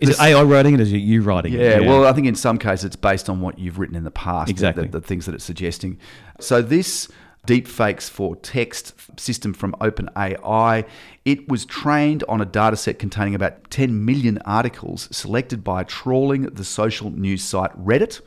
Is 0.00 0.08
this- 0.08 0.18
it 0.18 0.22
AI 0.22 0.42
writing 0.42 0.74
it? 0.74 0.80
Or 0.80 0.82
is 0.82 0.92
it 0.92 0.98
you 0.98 1.22
writing 1.22 1.52
Yeah, 1.52 1.78
it? 1.78 1.86
well, 1.86 1.99
I 2.06 2.12
think 2.12 2.26
in 2.26 2.34
some 2.34 2.58
cases 2.58 2.84
it's 2.86 2.96
based 2.96 3.28
on 3.28 3.40
what 3.40 3.58
you've 3.58 3.78
written 3.78 3.96
in 3.96 4.04
the 4.04 4.10
past, 4.10 4.46
the- 4.46 4.52
Exactly. 4.52 4.86
the, 4.86 5.00
the 5.00 5.06
things 5.06 5.26
that 5.26 5.34
it's 5.34 5.44
suggesting. 5.44 5.98
So 6.40 6.62
this 6.62 7.08
deep 7.46 7.66
fakes 7.66 8.08
for 8.08 8.36
text 8.36 8.94
system 9.18 9.52
from 9.54 9.72
OpenAI, 9.80 10.86
it 11.24 11.48
was 11.48 11.64
trained 11.64 12.22
on 12.28 12.40
a 12.40 12.44
data 12.44 12.76
set 12.76 12.98
containing 12.98 13.34
about 13.34 13.70
10 13.70 14.04
million 14.04 14.38
articles 14.44 15.08
selected 15.10 15.64
by 15.64 15.84
trawling 15.84 16.42
the 16.42 16.64
social 16.64 17.10
news 17.10 17.42
site 17.42 17.72
Reddit 17.78 18.20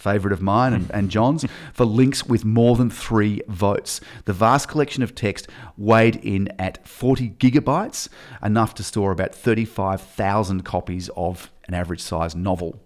favourite 0.00 0.32
of 0.32 0.40
mine 0.40 0.72
and, 0.72 0.90
and 0.92 1.10
John's, 1.10 1.44
for 1.74 1.84
links 1.84 2.24
with 2.26 2.44
more 2.44 2.74
than 2.74 2.88
three 2.90 3.42
votes. 3.48 4.00
The 4.24 4.32
vast 4.32 4.68
collection 4.68 5.02
of 5.02 5.14
text 5.14 5.46
weighed 5.76 6.16
in 6.16 6.48
at 6.58 6.86
40 6.88 7.30
gigabytes, 7.32 8.08
enough 8.42 8.74
to 8.76 8.82
store 8.82 9.12
about 9.12 9.34
35,000 9.34 10.64
copies 10.64 11.10
of 11.16 11.50
an 11.70 11.74
average 11.74 12.02
sized 12.02 12.36
novel. 12.36 12.80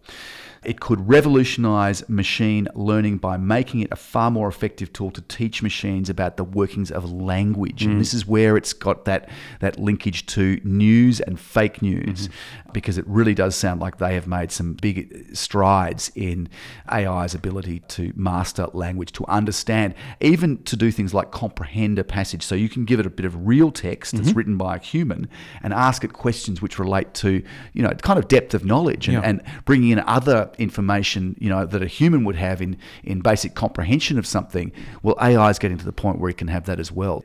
It 0.66 0.80
could 0.80 1.09
revolutionize 1.09 2.09
machine 2.09 2.68
learning 2.75 3.18
by 3.18 3.37
making 3.37 3.80
it 3.80 3.88
a 3.90 3.97
far 3.97 4.30
more 4.30 4.49
effective 4.49 4.92
tool 4.92 5.11
to 5.12 5.21
teach 5.23 5.62
machines 5.62 6.09
about 6.09 6.37
the 6.37 6.44
workings 6.44 6.90
of 6.90 7.11
language. 7.11 7.83
Mm. 7.83 7.92
And 7.92 8.00
this 8.00 8.14
is 8.14 8.26
where 8.26 8.56
it's 8.56 8.73
got 8.73 9.04
that, 9.04 9.28
that 9.61 9.78
linkage 9.78 10.26
to 10.26 10.61
news 10.64 11.21
and 11.21 11.38
fake 11.38 11.83
news, 11.83 12.28
mm-hmm. 12.28 12.73
because 12.73 12.99
it 12.99 13.06
really 13.06 13.35
does 13.35 13.54
sound 13.54 13.80
like 13.80 13.99
they 13.99 14.14
have 14.14 14.26
made 14.26 14.50
some 14.52 14.75
big 14.75 15.37
strides 15.37 16.11
in 16.14 16.49
AI's 16.90 17.35
ability 17.35 17.80
to 17.88 18.12
master 18.16 18.68
language, 18.73 19.12
to 19.12 19.26
understand, 19.26 19.94
even 20.21 20.62
to 20.64 20.76
do 20.76 20.90
things 20.90 21.14
like 21.14 21.30
comprehend 21.30 21.99
a 21.99 22.04
passage. 22.04 22.42
So 22.42 22.54
you 22.54 22.68
can 22.68 22.85
give 22.85 23.00
it 23.00 23.06
a 23.06 23.11
bit 23.11 23.26
of 23.26 23.47
real 23.47 23.71
text 23.71 24.12
that's 24.12 24.28
mm-hmm. 24.28 24.38
written 24.38 24.56
by 24.56 24.76
a 24.76 24.78
human 24.78 25.28
and 25.62 25.73
ask 25.73 26.04
it 26.04 26.12
questions 26.12 26.62
which 26.62 26.78
relate 26.78 27.14
to, 27.14 27.42
you 27.73 27.83
know, 27.83 27.90
kind 27.90 28.18
of 28.18 28.28
depth 28.28 28.54
of 28.54 28.64
knowledge 28.64 29.09
and, 29.09 29.14
yeah. 29.14 29.28
and 29.28 29.42
bringing 29.64 29.90
in 29.90 30.00
other 30.00 30.50
information 30.59 31.37
you 31.39 31.49
know 31.49 31.65
that 31.67 31.83
a 31.83 31.87
human 31.87 32.25
would 32.25 32.37
have 32.37 32.61
in 32.61 32.77
in 33.03 33.21
basic 33.21 33.55
comprehension 33.55 34.19
of 34.19 34.27
something 34.27 34.73
well 35.03 35.17
AI 35.21 35.51
is 35.51 35.59
getting 35.59 35.79
to 35.79 35.85
the 35.85 35.93
point 35.93 36.19
where 36.19 36.31
it 36.31 36.37
can 36.37 36.49
have 36.49 36.65
that 36.67 36.81
as 36.81 36.91
well 36.91 37.23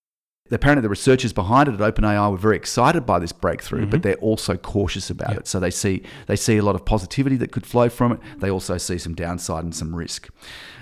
apparently 0.52 0.82
the 0.82 0.90
researchers 0.90 1.34
behind 1.34 1.70
it 1.70 1.80
at 1.80 1.96
OpenAI 1.96 2.32
were 2.32 2.38
very 2.38 2.56
excited 2.56 3.06
by 3.06 3.20
this 3.20 3.32
breakthrough, 3.32 3.82
mm-hmm. 3.82 3.92
but 3.92 4.04
they're 4.04 4.16
also 4.16 4.58
cautious 4.58 5.10
about 5.10 5.30
yep. 5.30 5.40
it. 5.42 5.48
So 5.48 5.60
they 5.60 5.72
see 5.72 6.04
they 6.28 6.36
see 6.36 6.58
a 6.58 6.64
lot 6.64 6.76
of 6.76 6.86
positivity 6.86 7.36
that 7.38 7.52
could 7.52 7.66
flow 7.66 7.90
from 7.90 8.14
it. 8.14 8.20
They 8.38 8.50
also 8.50 8.78
see 8.78 8.98
some 8.98 9.14
downside 9.14 9.64
and 9.64 9.76
some 9.76 9.96
risk. 9.96 10.30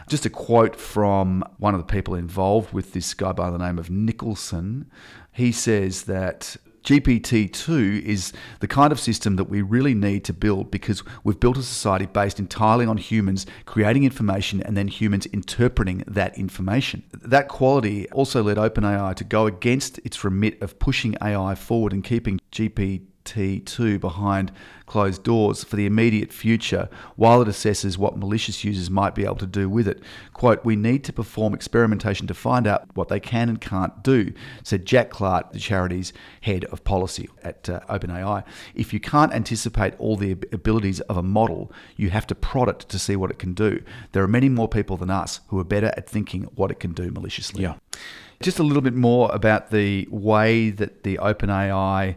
Just 0.08 0.26
a 0.26 0.30
quote 0.30 0.76
from 0.76 1.44
one 1.58 1.74
of 1.74 1.82
the 1.82 1.86
people 1.86 2.16
involved 2.16 2.72
with 2.74 2.94
this 2.94 3.14
guy 3.14 3.34
by 3.34 3.50
the 3.50 3.58
name 3.58 3.78
of 3.78 3.90
Nicholson. 3.90 4.90
He 5.34 5.52
says 5.52 6.04
that 6.04 6.56
GPT-2 6.88 8.02
is 8.02 8.32
the 8.62 8.68
kind 8.68 8.94
of 8.94 9.00
system 9.02 9.36
that 9.36 9.50
we 9.50 9.62
really 9.62 9.94
need 9.94 10.24
to 10.24 10.32
build 10.32 10.72
because 10.72 11.04
we've 11.26 11.38
built 11.38 11.58
a 11.58 11.62
society 11.62 12.06
based 12.06 12.40
entirely 12.40 12.86
on 12.86 12.96
humans 12.96 13.46
creating 13.66 14.06
information 14.06 14.64
and 14.64 14.78
then 14.78 14.88
humans 14.88 15.26
interpreting 15.26 16.06
that 16.08 16.38
information. 16.38 17.04
That 17.12 17.50
quality 17.50 18.10
also 18.12 18.42
led 18.42 18.56
OpenAI 18.56 19.16
to 19.16 19.26
go 19.26 19.48
against 19.48 20.00
its 20.06 20.24
remit 20.24 20.62
of 20.62 20.80
pushing 20.80 21.18
AI 21.22 21.56
forward 21.56 21.92
and 21.92 22.06
keeping 22.06 22.40
GPT 22.54 23.02
T2 23.28 24.00
behind 24.00 24.52
closed 24.86 25.22
doors 25.22 25.64
for 25.66 25.76
the 25.76 25.86
immediate 25.86 26.32
future 26.32 26.90
while 27.18 27.42
it 27.42 27.48
assesses 27.48 27.98
what 27.98 28.18
malicious 28.18 28.64
users 28.64 28.90
might 28.90 29.14
be 29.14 29.26
able 29.26 29.36
to 29.36 29.46
do 29.46 29.70
with 29.70 29.88
it. 29.88 30.02
Quote, 30.34 30.64
we 30.64 30.76
need 30.76 31.04
to 31.04 31.14
perform 31.14 31.54
experimentation 31.54 32.26
to 32.26 32.34
find 32.34 32.66
out 32.66 32.88
what 32.96 33.10
they 33.10 33.20
can 33.20 33.50
and 33.50 33.60
can't 33.60 34.02
do, 34.02 34.32
said 34.64 34.86
Jack 34.86 35.10
Clark, 35.10 35.52
the 35.52 35.60
charity's 35.60 36.14
head 36.42 36.64
of 36.66 36.84
policy 36.86 37.30
at 37.44 37.70
uh, 37.70 37.82
OpenAI. 37.90 38.44
If 38.74 38.94
you 38.94 39.00
can't 39.00 39.34
anticipate 39.34 39.94
all 40.00 40.16
the 40.16 40.32
abilities 40.32 41.02
of 41.02 41.18
a 41.18 41.24
model, 41.24 41.72
you 41.98 42.10
have 42.10 42.26
to 42.28 42.36
prod 42.36 42.70
it 42.70 42.80
to 42.80 42.98
see 42.98 43.18
what 43.18 43.30
it 43.30 43.40
can 43.40 43.54
do. 43.54 43.84
There 44.14 44.24
are 44.24 44.28
many 44.28 44.48
more 44.48 44.70
people 44.70 44.96
than 44.96 45.10
us 45.10 45.42
who 45.50 45.60
are 45.60 45.66
better 45.66 45.92
at 45.98 46.10
thinking 46.10 46.44
what 46.56 46.72
it 46.72 46.80
can 46.80 46.94
do 46.94 47.12
maliciously. 47.12 47.64
Yeah. 47.64 47.76
Just 48.42 48.60
a 48.60 48.64
little 48.64 48.84
bit 48.84 48.94
more 48.94 49.34
about 49.34 49.72
the 49.72 50.08
way 50.12 50.70
that 50.70 51.04
the 51.04 51.18
OpenAI 51.18 52.16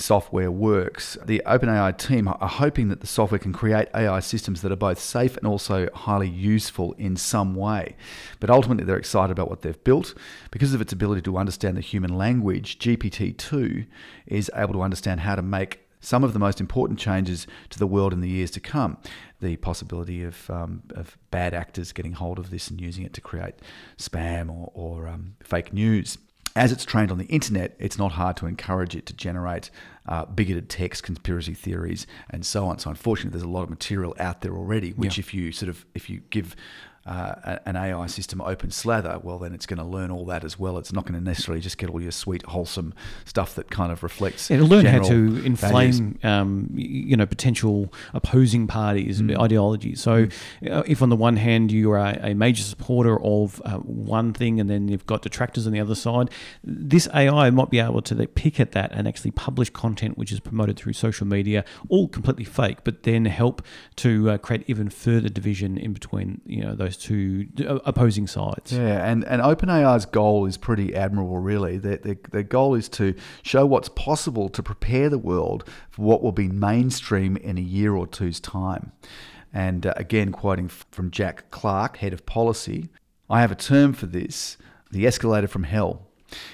software 0.00 0.50
works. 0.50 1.16
The 1.24 1.42
OpenAI 1.46 1.96
team 1.96 2.28
are 2.28 2.48
hoping 2.48 2.88
that 2.88 3.00
the 3.00 3.06
software 3.06 3.38
can 3.38 3.52
create 3.52 3.88
AI 3.94 4.20
systems 4.20 4.62
that 4.62 4.72
are 4.72 4.76
both 4.76 4.98
safe 4.98 5.36
and 5.36 5.46
also 5.46 5.88
highly 5.94 6.28
useful 6.28 6.94
in 6.94 7.16
some 7.16 7.54
way. 7.54 7.96
But 8.40 8.50
ultimately, 8.50 8.84
they're 8.84 8.96
excited 8.96 9.32
about 9.32 9.48
what 9.48 9.62
they've 9.62 9.84
built. 9.84 10.14
Because 10.50 10.74
of 10.74 10.80
its 10.80 10.92
ability 10.92 11.22
to 11.22 11.36
understand 11.36 11.76
the 11.76 11.82
human 11.82 12.16
language, 12.16 12.78
GPT 12.78 13.36
2 13.36 13.84
is 14.26 14.50
able 14.54 14.74
to 14.74 14.82
understand 14.82 15.20
how 15.20 15.34
to 15.34 15.42
make 15.42 15.80
some 16.00 16.24
of 16.24 16.32
the 16.32 16.38
most 16.38 16.60
important 16.60 16.98
changes 16.98 17.46
to 17.68 17.78
the 17.78 17.86
world 17.86 18.12
in 18.12 18.20
the 18.20 18.28
years 18.28 18.50
to 18.52 18.60
come. 18.60 18.96
The 19.40 19.56
possibility 19.56 20.24
of, 20.24 20.48
um, 20.50 20.82
of 20.94 21.18
bad 21.30 21.52
actors 21.52 21.92
getting 21.92 22.12
hold 22.12 22.38
of 22.38 22.50
this 22.50 22.70
and 22.70 22.80
using 22.80 23.04
it 23.04 23.12
to 23.14 23.20
create 23.20 23.54
spam 23.98 24.50
or, 24.50 24.72
or 24.74 25.08
um, 25.08 25.36
fake 25.42 25.72
news 25.72 26.16
as 26.56 26.72
it's 26.72 26.84
trained 26.84 27.10
on 27.12 27.18
the 27.18 27.26
internet, 27.26 27.76
it's 27.78 27.98
not 27.98 28.12
hard 28.12 28.36
to 28.38 28.46
encourage 28.46 28.96
it 28.96 29.06
to 29.06 29.12
generate 29.12 29.70
uh, 30.06 30.24
bigoted 30.24 30.68
text, 30.68 31.02
conspiracy 31.02 31.54
theories, 31.54 32.06
and 32.28 32.44
so 32.44 32.66
on. 32.66 32.78
So 32.78 32.90
unfortunately, 32.90 33.30
there's 33.38 33.48
a 33.48 33.52
lot 33.52 33.62
of 33.62 33.70
material 33.70 34.14
out 34.18 34.40
there 34.40 34.56
already, 34.56 34.90
which 34.90 35.18
yeah. 35.18 35.22
if 35.22 35.34
you 35.34 35.52
sort 35.52 35.68
of 35.68 35.86
if 35.94 36.10
you 36.10 36.22
give 36.30 36.56
uh, 37.06 37.58
an 37.64 37.76
AI 37.76 38.06
system 38.06 38.40
open 38.42 38.70
slather, 38.70 39.18
well, 39.22 39.38
then 39.38 39.54
it's 39.54 39.64
going 39.64 39.78
to 39.78 39.84
learn 39.84 40.10
all 40.10 40.26
that 40.26 40.44
as 40.44 40.58
well. 40.58 40.76
It's 40.76 40.92
not 40.92 41.06
going 41.06 41.18
to 41.18 41.24
necessarily 41.24 41.62
just 41.62 41.78
get 41.78 41.88
all 41.88 42.00
your 42.00 42.12
sweet, 42.12 42.42
wholesome 42.44 42.92
stuff 43.24 43.54
that 43.54 43.70
kind 43.70 43.90
of 43.90 44.02
reflects. 44.02 44.50
It'll 44.50 44.68
learn 44.68 44.84
how 44.84 45.00
to 45.04 45.44
inflame, 45.44 46.18
um, 46.22 46.68
you 46.74 47.16
know, 47.16 47.24
potential 47.24 47.92
opposing 48.12 48.66
parties, 48.66 49.22
mm. 49.22 49.38
ideologies. 49.38 50.00
So, 50.00 50.26
mm. 50.26 50.70
uh, 50.70 50.82
if 50.86 51.00
on 51.00 51.08
the 51.08 51.16
one 51.16 51.36
hand 51.36 51.72
you 51.72 51.90
are 51.90 51.98
a 51.98 52.34
major 52.34 52.62
supporter 52.62 53.18
of 53.22 53.62
uh, 53.64 53.78
one 53.78 54.34
thing, 54.34 54.60
and 54.60 54.68
then 54.68 54.88
you've 54.88 55.06
got 55.06 55.22
detractors 55.22 55.66
on 55.66 55.72
the 55.72 55.80
other 55.80 55.94
side, 55.94 56.30
this 56.62 57.08
AI 57.14 57.48
might 57.50 57.70
be 57.70 57.78
able 57.78 58.02
to 58.02 58.26
pick 58.26 58.60
at 58.60 58.72
that 58.72 58.92
and 58.92 59.08
actually 59.08 59.30
publish 59.30 59.70
content 59.70 60.18
which 60.18 60.32
is 60.32 60.40
promoted 60.40 60.76
through 60.76 60.92
social 60.92 61.26
media, 61.26 61.64
all 61.88 62.08
completely 62.08 62.44
fake, 62.44 62.78
but 62.84 63.04
then 63.04 63.24
help 63.24 63.62
to 63.96 64.30
uh, 64.30 64.38
create 64.38 64.64
even 64.66 64.90
further 64.90 65.28
division 65.30 65.78
in 65.78 65.92
between, 65.92 66.40
you 66.44 66.62
know, 66.62 66.74
those 66.74 66.89
those 66.90 66.96
two 66.96 67.46
uh, 67.66 67.78
opposing 67.84 68.26
sides. 68.26 68.72
Yeah, 68.72 69.08
and, 69.08 69.24
and 69.24 69.40
OpenAI's 69.42 70.06
goal 70.06 70.46
is 70.46 70.56
pretty 70.56 70.94
admirable, 70.94 71.38
really. 71.38 71.78
Their, 71.78 71.98
their, 71.98 72.16
their 72.30 72.42
goal 72.42 72.74
is 72.74 72.88
to 72.90 73.14
show 73.42 73.64
what's 73.64 73.88
possible 73.88 74.48
to 74.48 74.62
prepare 74.62 75.08
the 75.08 75.18
world 75.18 75.64
for 75.90 76.02
what 76.02 76.22
will 76.22 76.32
be 76.32 76.48
mainstream 76.48 77.36
in 77.36 77.58
a 77.58 77.62
year 77.62 77.94
or 77.94 78.06
two's 78.06 78.40
time. 78.40 78.92
And 79.52 79.86
uh, 79.86 79.94
again, 79.96 80.32
quoting 80.32 80.68
from 80.68 81.10
Jack 81.10 81.50
Clark, 81.50 81.98
head 81.98 82.12
of 82.12 82.26
policy, 82.26 82.88
I 83.28 83.40
have 83.40 83.52
a 83.52 83.56
term 83.56 83.92
for 83.92 84.06
this 84.06 84.56
the 84.92 85.06
escalator 85.06 85.46
from 85.46 85.62
hell. 85.62 86.09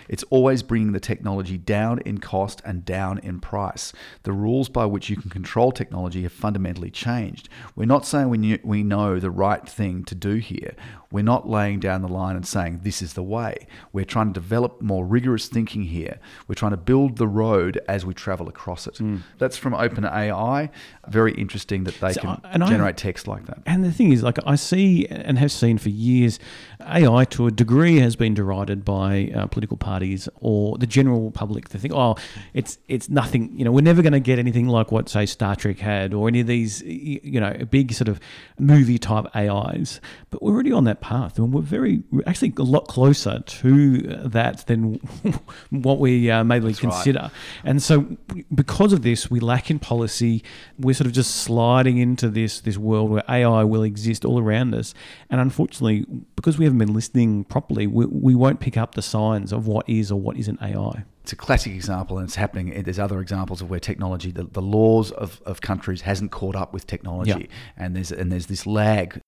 It's 0.09 0.25
always 0.25 0.63
bringing 0.63 0.93
the 0.93 1.01
technology 1.01 1.59
down 1.59 2.01
in 2.01 2.19
cost 2.19 2.63
and 2.65 2.85
down 2.85 3.19
in 3.19 3.41
price. 3.41 3.93
The 4.23 4.33
rules 4.33 4.69
by 4.69 4.87
which 4.87 5.11
you 5.11 5.17
can 5.17 5.31
control 5.31 5.73
technology 5.73 6.23
have 6.23 6.33
fundamentally 6.33 6.91
changed. 6.91 7.49
We're 7.75 7.87
not 7.87 8.07
saying 8.07 8.29
we, 8.29 8.39
knew, 8.39 8.59
we 8.63 8.83
know 8.83 9.19
the 9.19 9.31
right 9.31 9.67
thing 9.69 10.05
to 10.05 10.15
do 10.15 10.37
here. 10.37 10.75
We're 11.11 11.23
not 11.25 11.49
laying 11.49 11.81
down 11.81 12.03
the 12.03 12.09
line 12.09 12.37
and 12.37 12.47
saying 12.47 12.81
this 12.83 13.01
is 13.01 13.15
the 13.15 13.23
way. 13.23 13.67
We're 13.93 14.05
trying 14.05 14.29
to 14.29 14.33
develop 14.33 14.83
more 14.83 15.07
rigorous 15.07 15.49
thinking 15.49 15.85
here. 15.85 16.19
We're 16.47 16.57
trying 16.57 16.73
to 16.73 16.77
build 16.77 17.17
the 17.17 17.27
road 17.27 17.81
as 17.89 18.05
we 18.05 18.13
travel 18.13 18.49
across 18.49 18.87
it. 18.87 18.97
Mm. 18.97 19.23
That's 19.39 19.57
from 19.57 19.73
OpenAI. 19.73 20.69
Very 21.09 21.33
interesting 21.33 21.85
that 21.85 22.01
they 22.01 22.13
so, 22.13 22.21
can 22.21 22.67
generate 22.67 22.97
I, 22.97 22.99
text 22.99 23.27
like 23.27 23.47
that. 23.47 23.63
And 23.65 23.83
the 23.83 23.93
thing 23.93 24.13
is, 24.13 24.23
like 24.23 24.39
I 24.45 24.57
see 24.57 25.07
and 25.07 25.39
have 25.39 25.53
seen 25.53 25.79
for 25.79 25.89
years, 25.89 26.39
AI 26.87 27.25
to 27.25 27.47
a 27.47 27.51
degree 27.51 28.01
has 28.01 28.15
been 28.15 28.35
derided 28.35 28.85
by 28.85 29.33
uh, 29.35 29.47
political 29.47 29.66
parties 29.75 30.29
or 30.37 30.79
the 30.79 30.87
general 30.87 31.31
public. 31.31 31.69
to 31.71 31.79
think, 31.79 31.95
oh, 31.95 32.17
it's 32.55 32.79
it's 32.89 33.09
nothing. 33.09 33.51
You 33.57 33.65
know, 33.65 33.73
we're 33.73 33.81
never 33.81 34.03
going 34.03 34.13
to 34.13 34.21
get 34.21 34.39
anything 34.39 34.69
like 34.69 34.93
what 34.93 35.09
say 35.09 35.27
Star 35.27 35.57
Trek 35.57 35.79
had 35.79 36.15
or 36.15 36.29
any 36.29 36.41
of 36.41 36.47
these, 36.47 36.83
you 36.83 37.41
know, 37.41 37.53
big 37.71 37.93
sort 37.93 38.09
of 38.09 38.21
movie 38.59 38.99
type 38.99 39.25
AIs. 39.35 40.01
But 40.31 40.43
we're 40.43 40.53
already 40.53 40.73
on 40.73 40.85
that 40.85 41.01
path, 41.01 41.39
and 41.39 41.53
we're 41.53 41.63
very 41.63 42.03
actually 42.27 42.53
a 42.59 42.63
lot 42.63 42.87
closer 42.89 43.41
to 43.41 43.99
that 43.99 44.67
than 44.67 44.95
what 45.71 45.99
we 45.99 46.31
uh, 46.31 46.45
maybe 46.45 46.67
That's 46.67 46.81
consider. 46.81 47.21
Right. 47.23 47.31
And 47.65 47.83
so, 47.83 48.17
because 48.55 48.93
of 48.93 49.03
this, 49.03 49.31
we 49.31 49.41
lack 49.41 49.71
in 49.71 49.79
policy. 49.79 50.43
We're 50.79 50.95
sort 50.95 51.07
of 51.07 51.13
just 51.13 51.37
sliding 51.37 51.99
into 51.99 52.29
this 52.29 52.61
this 52.61 52.77
world 52.77 53.11
where 53.11 53.25
AI 53.29 53.65
will 53.65 53.83
exist 53.83 54.25
all 54.25 54.41
around 54.41 54.75
us, 54.75 54.95
and 55.31 55.41
unfortunately, 55.41 56.05
because 56.35 56.59
we 56.59 56.65
haven't 56.65 56.79
been 56.79 56.95
listening 56.95 57.45
properly, 57.45 57.87
we, 57.87 58.07
we 58.07 58.35
won't 58.35 58.61
pick 58.61 58.77
up 58.77 58.95
the 58.95 59.03
signs 59.03 59.53
of 59.57 59.67
what 59.67 59.89
is 59.89 60.13
or 60.13 60.21
what 60.21 60.37
isn't 60.37 60.61
AI 60.63 61.05
it's 61.27 61.33
a 61.33 61.37
classic 61.37 61.73
example, 61.73 62.19
and 62.19 62.29
it's 62.29 62.37
happening. 62.37 62.85
There's 62.85 63.01
other 63.01 63.21
examples 63.21 63.61
of 63.61 63.69
where 63.69 63.81
technology, 63.81 64.31
the, 64.31 64.45
the 64.45 64.63
laws 64.63 65.11
of, 65.11 65.43
of 65.45 65.61
countries 65.61 66.03
hasn't 66.03 66.31
caught 66.31 66.55
up 66.55 66.73
with 66.73 66.87
technology, 66.87 67.51
and 67.77 67.97
there's 67.97 68.13
and 68.13 68.31
there's 68.31 68.47
this 68.47 68.65
lag 68.65 69.21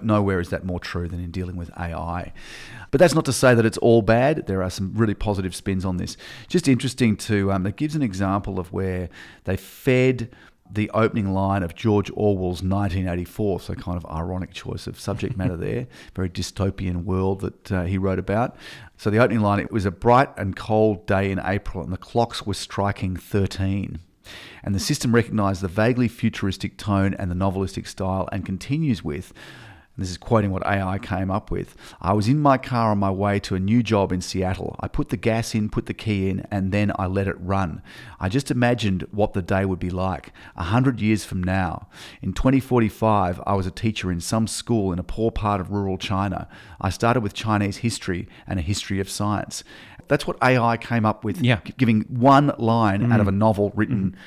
Nowhere 0.00 0.40
is 0.40 0.50
that 0.50 0.64
more 0.64 0.80
true 0.80 1.08
than 1.08 1.20
in 1.20 1.30
dealing 1.30 1.56
with 1.56 1.70
AI. 1.78 2.32
But 2.90 2.98
that's 2.98 3.14
not 3.14 3.24
to 3.26 3.32
say 3.32 3.54
that 3.54 3.64
it's 3.64 3.78
all 3.78 4.02
bad. 4.02 4.46
There 4.46 4.62
are 4.62 4.70
some 4.70 4.92
really 4.94 5.14
positive 5.14 5.54
spins 5.54 5.84
on 5.84 5.96
this. 5.96 6.16
Just 6.48 6.68
interesting 6.68 7.16
to, 7.18 7.52
um, 7.52 7.66
it 7.66 7.76
gives 7.76 7.94
an 7.94 8.02
example 8.02 8.58
of 8.58 8.72
where 8.72 9.08
they 9.44 9.56
fed 9.56 10.30
the 10.72 10.90
opening 10.90 11.32
line 11.34 11.62
of 11.62 11.74
George 11.74 12.10
Orwell's 12.14 12.62
1984, 12.62 13.60
so 13.60 13.74
kind 13.74 13.96
of 13.96 14.06
ironic 14.10 14.52
choice 14.52 14.86
of 14.86 14.98
subject 14.98 15.36
matter 15.36 15.56
there, 15.58 15.86
very 16.14 16.30
dystopian 16.30 17.04
world 17.04 17.40
that 17.40 17.72
uh, 17.72 17.82
he 17.84 17.98
wrote 17.98 18.18
about. 18.18 18.56
So 18.96 19.10
the 19.10 19.18
opening 19.18 19.40
line, 19.40 19.60
it 19.60 19.70
was 19.70 19.84
a 19.84 19.90
bright 19.90 20.30
and 20.38 20.56
cold 20.56 21.06
day 21.06 21.30
in 21.30 21.40
April 21.44 21.84
and 21.84 21.92
the 21.92 21.98
clocks 21.98 22.46
were 22.46 22.54
striking 22.54 23.16
13. 23.16 23.98
And 24.62 24.74
the 24.74 24.80
system 24.80 25.14
recognized 25.14 25.60
the 25.60 25.68
vaguely 25.68 26.08
futuristic 26.08 26.78
tone 26.78 27.14
and 27.14 27.30
the 27.30 27.34
novelistic 27.34 27.86
style 27.86 28.28
and 28.32 28.46
continues 28.46 29.04
with, 29.04 29.32
this 29.98 30.10
is 30.10 30.16
quoting 30.16 30.50
what 30.50 30.66
AI 30.66 30.98
came 30.98 31.30
up 31.30 31.50
with. 31.50 31.76
I 32.00 32.14
was 32.14 32.26
in 32.26 32.40
my 32.40 32.56
car 32.56 32.92
on 32.92 32.98
my 32.98 33.10
way 33.10 33.38
to 33.40 33.54
a 33.54 33.60
new 33.60 33.82
job 33.82 34.10
in 34.10 34.22
Seattle. 34.22 34.74
I 34.80 34.88
put 34.88 35.10
the 35.10 35.18
gas 35.18 35.54
in, 35.54 35.68
put 35.68 35.84
the 35.84 35.92
key 35.94 36.30
in, 36.30 36.46
and 36.50 36.72
then 36.72 36.92
I 36.98 37.06
let 37.06 37.28
it 37.28 37.36
run. 37.38 37.82
I 38.18 38.30
just 38.30 38.50
imagined 38.50 39.06
what 39.10 39.34
the 39.34 39.42
day 39.42 39.66
would 39.66 39.78
be 39.78 39.90
like 39.90 40.32
a 40.56 40.64
hundred 40.64 41.00
years 41.00 41.24
from 41.24 41.42
now. 41.42 41.88
In 42.22 42.32
2045, 42.32 43.42
I 43.46 43.52
was 43.54 43.66
a 43.66 43.70
teacher 43.70 44.10
in 44.10 44.20
some 44.20 44.46
school 44.46 44.92
in 44.92 44.98
a 44.98 45.04
poor 45.04 45.30
part 45.30 45.60
of 45.60 45.70
rural 45.70 45.98
China. 45.98 46.48
I 46.80 46.88
started 46.88 47.20
with 47.20 47.34
Chinese 47.34 47.78
history 47.78 48.28
and 48.46 48.58
a 48.58 48.62
history 48.62 48.98
of 48.98 49.10
science. 49.10 49.62
That's 50.08 50.26
what 50.26 50.42
AI 50.42 50.78
came 50.78 51.04
up 51.04 51.22
with, 51.22 51.40
Yeah. 51.42 51.60
giving 51.76 52.02
one 52.02 52.52
line 52.58 53.12
out 53.12 53.20
of 53.20 53.26
mm. 53.26 53.30
a 53.30 53.32
novel 53.32 53.72
written. 53.74 54.12
Mm. 54.12 54.18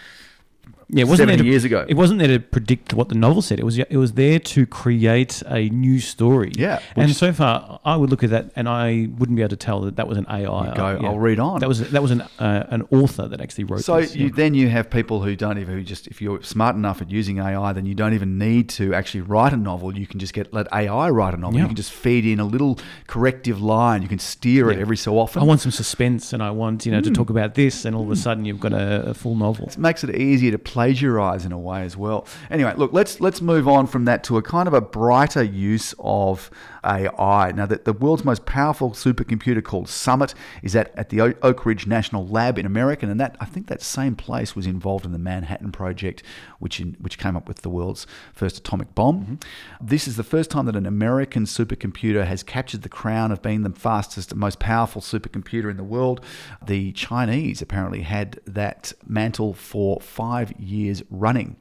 Yeah, 0.90 1.02
it 1.02 1.08
wasn't 1.08 1.30
70 1.30 1.38
there 1.38 1.44
to, 1.44 1.50
years 1.50 1.64
ago. 1.64 1.86
It 1.90 1.96
wasn't 1.96 2.20
there 2.20 2.28
to 2.28 2.40
predict 2.40 2.94
what 2.94 3.10
the 3.10 3.16
novel 3.16 3.42
said. 3.42 3.60
It 3.60 3.64
was 3.66 3.78
it 3.80 3.98
was 3.98 4.14
there 4.14 4.40
to 4.40 4.66
create 4.68 5.42
a 5.48 5.70
new 5.70 6.00
story. 6.00 6.52
Yeah, 6.56 6.80
and 6.96 7.14
so 7.16 7.34
far, 7.34 7.80
I 7.84 7.96
would 7.96 8.10
look 8.12 8.24
at 8.24 8.30
that 8.30 8.52
and 8.56 8.70
I 8.70 9.10
wouldn't 9.18 9.36
be 9.36 9.42
able 9.42 9.50
to 9.50 9.56
tell 9.56 9.82
that 9.82 9.96
that 9.96 10.08
was 10.08 10.18
an 10.18 10.26
AI. 10.30 10.74
go, 10.76 10.86
Uh, 10.86 11.00
yeah. 11.02 11.08
"I'll 11.08 11.20
read 11.20 11.40
on." 11.40 11.60
That 11.60 11.68
was 11.70 11.90
that 11.90 12.02
was 12.02 12.12
an 12.12 12.22
uh, 12.40 12.66
an 12.70 12.84
author 12.92 13.28
that 13.28 13.42
actually 13.42 13.64
wrote. 13.64 13.82
So 13.84 14.00
this, 14.00 14.16
you, 14.16 14.28
yeah. 14.28 14.32
then 14.36 14.54
you 14.54 14.70
have 14.70 14.90
people 14.90 15.22
who 15.24 15.36
don't 15.36 15.58
even 15.58 15.74
who 15.76 15.82
just 15.84 16.08
if 16.08 16.22
you're 16.22 16.42
smart 16.44 16.76
enough 16.76 17.02
at 17.02 17.10
using 17.10 17.40
AI, 17.40 17.74
then 17.74 17.86
you 17.86 17.96
don't 17.96 18.14
even 18.14 18.38
need 18.38 18.70
to 18.70 18.94
actually 18.94 19.22
write 19.22 19.54
a 19.54 19.58
novel. 19.58 19.98
You 19.98 20.06
can 20.08 20.20
just 20.20 20.34
get 20.34 20.54
let 20.54 20.68
AI 20.72 21.10
write 21.10 21.34
a 21.34 21.38
novel. 21.38 21.56
Yeah. 21.56 21.62
You 21.64 21.68
can 21.70 21.76
just 21.76 21.92
feed 21.92 22.26
in 22.26 22.40
a 22.40 22.46
little 22.46 22.78
corrective 23.08 23.62
line. 23.62 24.02
You 24.04 24.08
can 24.08 24.20
steer 24.20 24.70
it 24.72 24.80
every 24.80 24.98
so 24.98 25.18
often. 25.18 25.42
I 25.42 25.46
want 25.46 25.62
some 25.62 25.72
suspense 25.72 26.32
and 26.34 26.44
I 26.44 26.52
want 26.52 26.86
you 26.86 26.92
know 26.92 27.00
Hmm. 27.00 27.06
to 27.06 27.12
talk 27.12 27.30
about 27.30 27.56
this, 27.56 27.86
and 27.86 27.96
all 27.96 28.04
of 28.04 28.12
a 28.12 28.16
sudden 28.16 28.46
you've 28.46 28.60
got 28.60 28.74
a, 28.74 29.10
a 29.10 29.14
full 29.14 29.36
novel. 29.36 29.68
It 29.68 29.78
makes 29.78 30.04
it 30.04 30.16
easier 30.16 30.52
to 30.52 30.60
plagiarize 30.76 31.46
in 31.46 31.54
a 31.54 31.58
way 31.58 31.84
as 31.84 31.96
well. 31.96 32.28
Anyway, 32.50 32.74
look, 32.76 32.92
let's 32.92 33.22
let's 33.22 33.40
move 33.40 33.66
on 33.66 33.88
from 33.88 34.04
that 34.04 34.26
to 34.26 34.36
a 34.36 34.42
kind 34.42 34.68
of 34.68 34.74
a 34.74 34.82
brighter 34.82 35.42
use 35.42 35.96
of 36.00 36.52
AI. 36.86 37.52
Now, 37.52 37.66
that 37.66 37.86
the 37.86 37.94
world's 37.94 38.24
most 38.24 38.46
powerful 38.46 38.92
supercomputer 38.92 39.64
called 39.64 39.90
Summit 39.90 40.34
is 40.62 40.76
at, 40.76 40.94
at 40.98 41.10
the 41.10 41.22
Oak 41.22 41.66
Ridge 41.66 41.88
National 41.88 42.28
Lab 42.28 42.58
in 42.58 42.66
America, 42.66 43.06
and 43.06 43.20
that 43.20 43.36
I 43.40 43.46
think 43.46 43.68
that 43.68 43.82
same 43.82 44.16
place 44.16 44.56
was 44.56 44.68
involved 44.68 45.06
in 45.06 45.12
the 45.12 45.20
Manhattan 45.20 45.72
Project, 45.72 46.24
which 46.60 46.80
in, 46.80 46.96
which 47.00 47.18
came 47.18 47.36
up 47.36 47.48
with 47.48 47.62
the 47.62 47.70
world's 47.70 48.06
first 48.34 48.58
atomic 48.60 48.94
bomb. 48.96 49.22
Mm-hmm. 49.22 49.36
This 49.82 50.08
is 50.08 50.16
the 50.16 50.24
first 50.24 50.50
time 50.50 50.66
that 50.66 50.76
an 50.76 50.86
American 50.86 51.46
supercomputer 51.46 52.26
has 52.26 52.44
captured 52.44 52.84
the 52.84 52.90
crown 52.90 53.32
of 53.32 53.42
being 53.42 53.64
the 53.64 53.72
fastest 53.72 54.32
and 54.32 54.40
most 54.40 54.60
powerful 54.60 55.02
supercomputer 55.02 55.70
in 55.70 55.78
the 55.78 55.84
world. 55.84 56.22
The 56.66 56.92
Chinese 56.94 57.62
apparently 57.62 58.02
had 58.02 58.40
that 58.46 58.94
mantle 59.06 59.54
for 59.54 60.00
five 60.00 60.52
years 60.60 61.04
running. 61.10 61.56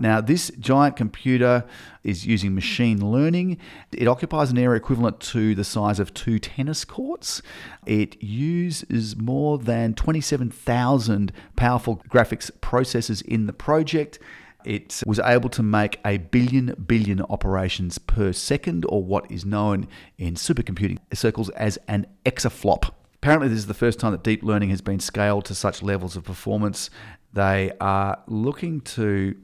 Now, 0.00 0.22
this 0.22 0.50
giant 0.58 0.96
computer 0.96 1.64
is 2.02 2.26
using 2.26 2.54
machine 2.54 3.12
learning. 3.12 3.58
It 3.92 4.08
occupies 4.08 4.50
an 4.50 4.58
area 4.58 4.78
equivalent 4.78 5.20
to 5.20 5.54
the 5.54 5.62
size 5.62 6.00
of 6.00 6.14
two 6.14 6.38
tennis 6.38 6.86
courts. 6.86 7.42
It 7.84 8.20
uses 8.22 9.16
more 9.16 9.58
than 9.58 9.92
27,000 9.94 11.32
powerful 11.54 12.02
graphics 12.08 12.50
processors 12.50 13.20
in 13.22 13.46
the 13.46 13.52
project. 13.52 14.18
It 14.64 15.02
was 15.06 15.18
able 15.20 15.50
to 15.50 15.62
make 15.62 16.00
a 16.04 16.18
billion 16.18 16.74
billion 16.86 17.20
operations 17.22 17.98
per 17.98 18.32
second, 18.32 18.84
or 18.88 19.02
what 19.02 19.30
is 19.30 19.44
known 19.44 19.86
in 20.18 20.34
supercomputing 20.34 20.98
circles 21.12 21.50
as 21.50 21.78
an 21.88 22.06
exaflop. 22.24 22.90
Apparently, 23.16 23.48
this 23.48 23.58
is 23.58 23.66
the 23.66 23.74
first 23.74 24.00
time 24.00 24.12
that 24.12 24.24
deep 24.24 24.42
learning 24.42 24.70
has 24.70 24.80
been 24.80 25.00
scaled 25.00 25.44
to 25.46 25.54
such 25.54 25.82
levels 25.82 26.16
of 26.16 26.24
performance. 26.24 26.88
They 27.32 27.72
are 27.80 28.22
looking 28.26 28.80
to 28.82 29.36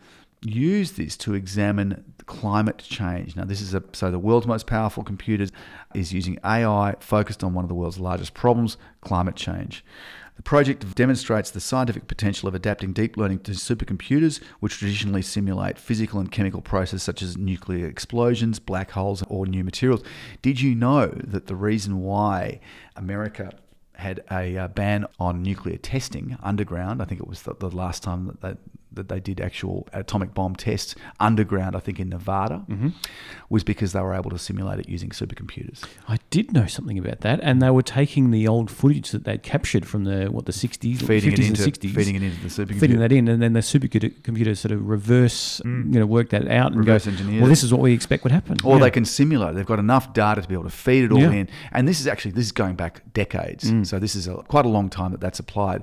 use 0.43 0.93
this 0.93 1.16
to 1.19 1.35
examine 1.35 2.05
climate 2.26 2.78
change. 2.78 3.37
Now, 3.37 3.45
this 3.45 3.61
is 3.61 3.75
a 3.75 3.83
so 3.93 4.11
the 4.11 4.19
world's 4.19 4.47
most 4.47 4.66
powerful 4.66 5.02
computers 5.02 5.50
is 5.95 6.12
using 6.12 6.38
AI 6.45 6.95
focused 7.00 7.43
on 7.43 7.55
one 7.55 7.64
of 7.64 7.69
the 7.69 7.75
world's 7.75 7.99
largest 7.99 8.35
problems, 8.35 8.76
climate 9.00 9.37
change. 9.37 9.85
The 10.37 10.43
project 10.43 10.95
demonstrates 10.95 11.50
the 11.50 11.61
scientific 11.61 12.09
potential 12.09 12.47
of 12.47 12.55
adapting 12.55 12.93
deep 12.93 13.16
learning 13.16 13.38
to 13.40 13.52
supercomputers, 13.52 14.43
which 14.61 14.78
traditionally 14.78 15.23
simulate 15.23 15.78
physical 15.78 16.21
and 16.21 16.31
chemical 16.31 16.61
processes 16.61 17.02
such 17.02 17.23
as 17.23 17.38
nuclear 17.38 17.87
explosions, 17.87 18.59
black 18.59 18.90
holes, 18.90 19.23
or 19.28 19.47
new 19.47 19.64
materials. 19.64 20.03
Did 20.42 20.61
you 20.61 20.75
know 20.75 21.07
that 21.07 21.46
the 21.46 21.57
reason 21.57 22.03
why 22.03 22.61
America 22.96 23.53
had 23.96 24.22
a 24.31 24.57
uh, 24.57 24.68
ban 24.68 25.07
on 25.18 25.42
nuclear 25.42 25.79
testing 25.79 26.37
underground. 26.42 27.01
I 27.03 27.07
think 27.07 27.20
it 27.20 27.27
was 27.27 27.42
the, 27.42 27.55
the 27.55 27.70
last 27.70 28.03
time 28.03 28.27
that 28.27 28.40
they, 28.40 28.55
that 28.96 29.09
they 29.09 29.20
did 29.20 29.40
actual 29.40 29.87
atomic 29.92 30.35
bomb 30.35 30.56
tests 30.56 30.94
underground, 31.20 31.76
I 31.76 31.78
think 31.78 32.00
in 32.00 32.09
Nevada, 32.09 32.64
was 33.48 33.62
because 33.64 33.92
they 33.92 34.00
were 34.00 34.14
able 34.14 34.30
to 34.30 34.38
simulate 34.38 34.80
it 34.80 34.88
using 34.88 35.11
supercomputers. 35.11 35.85
I 36.09 36.18
did 36.30 36.52
know 36.52 36.66
something 36.66 36.98
about 36.98 37.20
that, 37.20 37.38
and 37.42 37.62
they 37.62 37.70
were 37.70 37.82
taking 37.82 38.30
the 38.32 38.48
old 38.48 38.70
footage 38.70 39.11
that 39.12 39.24
they'd 39.24 39.42
captured 39.42 39.87
from 39.87 40.04
the 40.04 40.26
what 40.26 40.46
the 40.46 40.52
sixties, 40.52 41.00
Feeding 41.02 41.32
it, 41.32 41.38
into, 41.38 41.48
and 41.50 41.59
sixties, 41.59 41.94
feeding 41.94 42.16
it 42.16 42.22
into 42.22 42.40
the 42.42 42.48
supercomputer. 42.48 42.80
feeding 42.80 42.98
that 42.98 43.12
in, 43.12 43.28
and 43.28 43.40
then 43.42 43.52
the 43.52 43.61
supercomputer 43.61 44.56
sort 44.56 44.72
of 44.72 44.87
reverse, 44.87 45.61
you 45.64 45.70
know, 46.00 46.06
work 46.06 46.30
that 46.30 46.48
out 46.48 46.72
and 46.72 46.76
Reverse 46.80 47.04
go, 47.04 47.12
engineer 47.12 47.40
well, 47.40 47.48
this 47.48 47.62
is 47.62 47.72
what 47.72 47.80
we 47.82 47.92
expect 47.92 48.22
would 48.24 48.32
happen. 48.32 48.56
or 48.64 48.76
Yeah. 48.76 48.85
they 48.85 48.90
can 48.90 49.04
simulate. 49.04 49.54
They've 49.54 49.66
got 49.66 49.78
enough 49.78 50.12
data 50.14 50.42
to 50.42 50.48
be 50.48 50.54
able 50.54 50.64
to 50.64 50.70
feed 50.70 51.04
it 51.04 51.12
all 51.12 51.20
Yeah. 51.20 51.30
in. 51.32 51.48
And 51.72 51.87
this 51.87 52.00
is 52.00 52.06
actually 52.06 52.32
this 52.32 52.46
is 52.46 52.52
going 52.52 52.74
back 52.74 53.02
decades. 53.12 53.70
Mm. 53.70 53.87
So 53.87 53.98
this 53.98 54.14
is 54.16 54.26
a, 54.26 54.35
quite 54.48 54.64
a 54.66 54.68
long 54.68 54.88
time 54.88 55.11
that 55.12 55.20
that's 55.20 55.38
applied. 55.38 55.82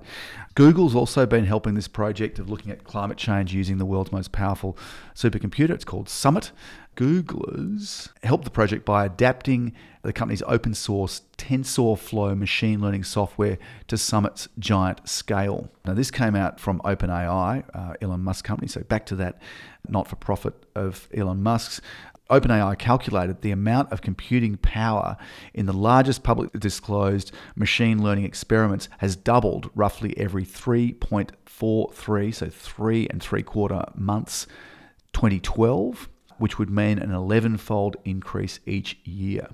Google's 0.56 0.94
also 0.94 1.26
been 1.26 1.46
helping 1.46 1.74
this 1.74 1.88
project 1.88 2.38
of 2.38 2.50
looking 2.50 2.72
at 2.72 2.84
climate 2.84 3.18
change 3.18 3.54
using 3.54 3.78
the 3.78 3.86
world's 3.86 4.12
most 4.12 4.32
powerful 4.32 4.78
supercomputer. 5.16 5.72
It's 5.72 5.86
called 5.86 6.10
Summit. 6.10 6.52
Googlers 6.96 8.10
helped 8.22 8.44
the 8.44 8.52
project 8.52 8.86
by 8.86 9.06
adapting 9.06 9.74
the 10.04 10.14
company's 10.14 10.44
open 10.44 10.76
source 10.76 11.24
TensorFlow 11.38 12.38
machine 12.38 12.82
learning 12.82 13.04
software 13.04 13.58
to 13.88 13.98
Summit's 13.98 14.48
giant 14.60 15.08
scale. 15.10 15.72
Now, 15.86 15.96
this 15.96 16.12
came 16.12 16.36
out 16.36 16.60
from 16.60 16.82
OpenAI, 16.82 17.64
uh, 17.74 17.94
Elon 18.00 18.22
Musk 18.22 18.46
company. 18.46 18.68
So 18.68 18.82
back 18.82 19.08
to 19.08 19.16
that 19.16 19.42
not 19.88 20.08
for 20.08 20.18
profit 20.18 20.54
of 20.76 21.08
Elon 21.14 21.42
Musk's. 21.42 21.82
OpenAI 22.30 22.78
calculated 22.78 23.42
the 23.42 23.52
amount 23.52 23.92
of 23.92 24.02
computing 24.02 24.58
power 24.58 25.18
in 25.54 25.66
the 25.66 25.74
largest 25.74 26.24
publicly 26.24 26.60
disclosed 26.60 27.32
machine 27.56 28.02
learning 28.02 28.24
experiments 28.24 28.88
has 29.00 29.16
doubled 29.16 29.70
roughly 29.76 30.18
every 30.18 30.46
3.43, 30.46 32.34
so 32.34 32.50
three 32.50 33.08
and 33.10 33.22
three 33.22 33.44
quarter 33.44 33.84
months, 33.96 34.48
2012, 35.12 36.10
which 36.38 36.58
would 36.58 36.70
mean 36.70 36.98
an 36.98 37.12
11 37.12 37.58
fold 37.58 37.98
increase 38.06 38.60
each 38.66 38.98
year. 39.04 39.50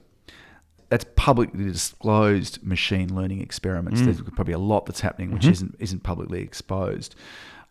That's 0.89 1.05
publicly 1.15 1.65
disclosed 1.65 2.63
machine 2.63 3.13
learning 3.15 3.41
experiments. 3.41 4.01
Mm. 4.01 4.05
There's 4.05 4.21
probably 4.21 4.53
a 4.53 4.59
lot 4.59 4.85
that's 4.85 5.01
happening 5.01 5.31
which 5.31 5.43
mm-hmm. 5.43 5.51
isn't 5.51 5.75
isn't 5.79 6.03
publicly 6.03 6.41
exposed. 6.41 7.15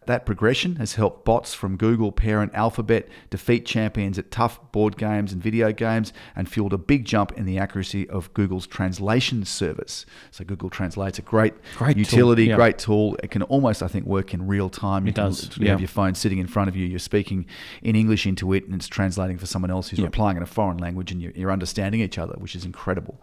That 0.09 0.25
progression 0.25 0.77
has 0.77 0.95
helped 0.95 1.27
bots 1.27 1.53
from 1.53 1.77
Google 1.77 2.13
parent 2.13 2.55
Alphabet 2.55 3.09
defeat 3.29 3.67
champions 3.67 4.19
at 4.19 4.31
tough 4.31 4.59
board 4.73 4.97
games 4.97 5.35
and 5.35 5.43
video 5.43 5.71
games 5.71 6.15
and 6.35 6.49
fueled 6.49 6.73
a 6.73 6.79
big 6.79 7.05
jump 7.05 7.33
in 7.33 7.45
the 7.45 7.59
accuracy 7.59 8.09
of 8.09 8.33
Google's 8.33 8.67
translation 8.67 9.45
service. 9.45 10.07
So 10.31 10.47
Google 10.47 10.71
Translate's 10.71 11.19
a 11.19 11.23
great, 11.23 11.53
Great 11.77 11.93
tool, 11.93 11.99
utility, 12.01 12.45
yeah. 12.47 12.57
great 12.57 12.79
tool. 12.79 13.19
It 13.23 13.31
can 13.31 13.43
almost, 13.43 13.83
I 13.83 13.87
think, 13.89 14.07
work 14.07 14.33
in 14.33 14.47
real 14.47 14.71
time. 14.71 15.05
You 15.05 15.11
It 15.11 15.15
does, 15.17 15.55
You 15.59 15.67
yeah. 15.67 15.73
have 15.73 15.81
your 15.81 15.89
phone 15.89 16.15
sitting 16.15 16.39
in 16.39 16.47
front 16.47 16.71
of 16.71 16.75
you. 16.77 16.87
You're 16.87 16.99
speaking 17.01 17.45
in 17.83 17.95
English 17.95 18.27
into 18.27 18.55
it, 18.55 18.65
and 18.65 18.75
it's 18.75 18.89
translating 18.89 19.37
for 19.37 19.45
someone 19.45 19.71
else 19.71 19.91
who's 19.91 19.99
Yeah. 19.99 20.07
replying 20.07 20.39
in 20.39 20.43
a 20.43 20.47
foreign 20.47 20.79
language, 20.79 21.13
and 21.13 21.21
you're, 21.21 21.33
you're 21.33 21.53
understanding 21.53 22.01
each 22.01 22.17
other, 22.17 22.33
which 22.39 22.57
is 22.57 22.65
incredible. 22.65 23.21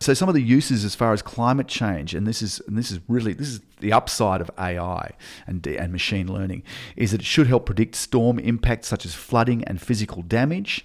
So 0.00 0.14
some 0.14 0.28
of 0.28 0.34
the 0.34 0.42
uses 0.42 0.84
as 0.84 0.94
far 0.94 1.12
as 1.12 1.22
climate 1.22 1.68
change, 1.68 2.14
and 2.14 2.26
this 2.26 2.42
is 2.42 2.60
and 2.66 2.78
this 2.78 2.90
is 2.90 3.00
really 3.08 3.32
this 3.32 3.48
is 3.48 3.60
the 3.80 3.92
upside 3.92 4.40
of 4.40 4.50
AI 4.58 5.12
and 5.46 5.66
and 5.66 5.92
machine 5.92 6.32
learning, 6.32 6.62
is 6.96 7.10
that 7.12 7.20
it 7.20 7.26
should 7.26 7.46
help 7.46 7.66
predict 7.66 7.94
storm 7.94 8.38
impacts 8.38 8.88
such 8.88 9.04
as 9.04 9.14
flooding 9.14 9.64
and 9.64 9.80
physical 9.80 10.22
damage. 10.22 10.84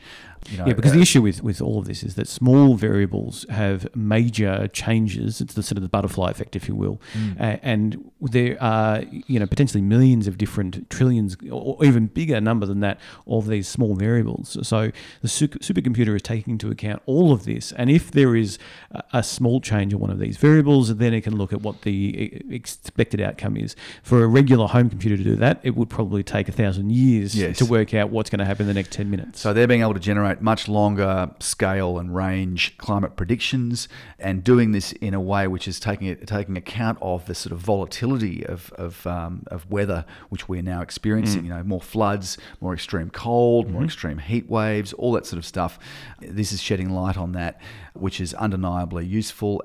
You 0.52 0.58
know, 0.58 0.66
Yeah, 0.68 0.74
because 0.74 0.92
uh, 0.92 0.96
the 0.96 1.02
issue 1.02 1.22
with, 1.22 1.42
with 1.44 1.62
all 1.62 1.80
of 1.80 1.86
this 1.86 2.04
is 2.04 2.16
that 2.16 2.28
small 2.28 2.76
variables 2.76 3.46
have 3.50 3.88
major 3.96 4.68
changes. 4.68 5.42
It's 5.42 5.54
the 5.54 5.64
sort 5.64 5.78
of 5.78 5.84
the 5.84 5.90
butterfly 5.90 6.32
effect, 6.32 6.56
if 6.56 6.68
you 6.68 6.76
will, 6.76 7.00
Mm. 7.18 7.36
A- 7.40 7.60
and 7.66 8.12
there 8.22 8.58
are 8.62 9.04
you 9.28 9.40
know 9.40 9.46
potentially 9.48 9.82
millions 9.82 10.28
of 10.28 10.38
different 10.38 10.90
trillions, 10.90 11.36
or 11.52 11.84
even 11.86 12.08
bigger 12.08 12.40
number 12.42 12.66
than 12.66 12.80
that, 12.82 13.00
of 13.28 13.48
these 13.48 13.68
small 13.68 13.96
variables. 13.96 14.58
So 14.68 14.92
the 15.22 15.28
super, 15.28 15.60
supercomputer 15.60 16.16
is 16.16 16.22
taking 16.22 16.54
into 16.54 16.70
account 16.72 17.02
all 17.06 17.32
of 17.32 17.46
this, 17.46 17.72
and 17.74 17.90
if 17.90 18.12
there 18.12 18.36
is 18.36 18.58
a, 18.92 19.04
a 19.14 19.24
small 19.24 19.62
change 19.62 19.94
in 19.94 20.00
one 20.00 20.10
of 20.12 20.20
these 20.20 20.38
variables, 20.38 20.96
then 20.96 21.14
it 21.14 21.22
can 21.22 21.36
look 21.38 21.54
at 21.54 21.62
what 21.62 21.82
the 21.82 22.42
expected 22.50 23.22
outcome 23.22 23.58
is. 23.58 23.76
For 24.04 24.24
a 24.24 24.28
regular 24.28 24.68
home 24.68 24.90
computer 24.90 25.18
to 25.18 25.24
do 25.24 25.36
that, 25.38 25.60
it 25.64 25.76
would 25.76 25.90
probably 25.90 26.24
take 26.24 26.48
a 26.50 26.52
thousand 26.52 26.92
years 26.92 27.36
Yes. 27.36 27.58
to 27.58 27.66
work 27.66 27.94
out 27.94 28.10
what's 28.10 28.30
going 28.30 28.40
to 28.40 28.46
happen 28.46 28.64
in 28.64 28.68
the 28.68 28.74
next 28.74 28.92
ten 28.92 29.10
minutes. 29.10 29.40
So 29.40 29.54
they're 29.54 29.68
being 29.68 29.82
able 29.82 29.94
to 29.94 30.00
generate 30.00 30.33
generate 30.34 30.44
much 30.44 30.68
longer 30.68 31.32
scale 31.40 32.00
and 32.00 32.16
range 32.16 32.78
climate 32.78 33.16
predictions, 33.16 33.88
and 34.20 34.44
doing 34.44 34.72
this 34.72 34.92
in 34.94 35.14
a 35.14 35.22
way 35.22 35.48
which 35.48 35.68
is 35.68 35.80
taking 35.80 36.16
taking 36.26 36.58
account 36.58 36.98
of 37.02 37.26
the 37.26 37.36
sort 37.36 37.52
of 37.52 37.60
volatility 37.60 38.46
of 38.46 38.72
of, 38.78 39.06
um, 39.08 39.44
of 39.48 39.70
weather 39.70 40.06
which 40.30 40.50
we're 40.50 40.64
now 40.64 40.82
experiencing. 40.82 41.46
You 41.46 41.52
know, 41.52 41.64
more 41.64 41.82
floods, 41.82 42.38
more 42.62 42.74
extreme 42.74 43.10
cold, 43.10 43.70
more 43.70 43.84
extreme 43.84 44.20
heat 44.20 44.50
waves, 44.50 44.94
all 44.94 45.14
that 45.14 45.26
sort 45.26 45.38
of 45.38 45.46
stuff. 45.46 45.80
This 46.20 46.52
is 46.52 46.62
shedding 46.62 46.90
light 46.90 47.18
on 47.18 47.34
that, 47.34 47.60
which 47.94 48.20
is 48.20 48.34
undeniably 48.34 49.06
useful 49.06 49.62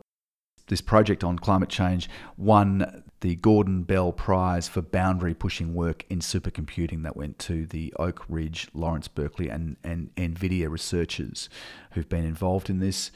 this 0.68 0.80
project 0.82 1.24
on 1.24 1.38
climate 1.38 1.70
change 1.70 2.10
won 2.36 3.02
the 3.20 3.36
Gordon 3.36 3.82
Bell 3.82 4.12
Prize 4.12 4.68
for 4.68 4.80
boundary 4.80 5.34
pushing 5.34 5.74
work 5.74 6.04
in 6.08 6.20
supercomputing 6.20 7.02
that 7.02 7.16
went 7.16 7.38
to 7.40 7.66
the 7.66 7.92
Oak 7.98 8.24
Ridge, 8.28 8.68
Lawrence 8.72 9.08
Berkeley, 9.08 9.48
and, 9.48 9.76
and 9.82 10.14
NVIDIA 10.16 10.70
researchers 10.70 11.48
who've 11.92 12.08
been 12.08 12.24
involved 12.24 12.70
in 12.70 12.78
this. 12.78 13.10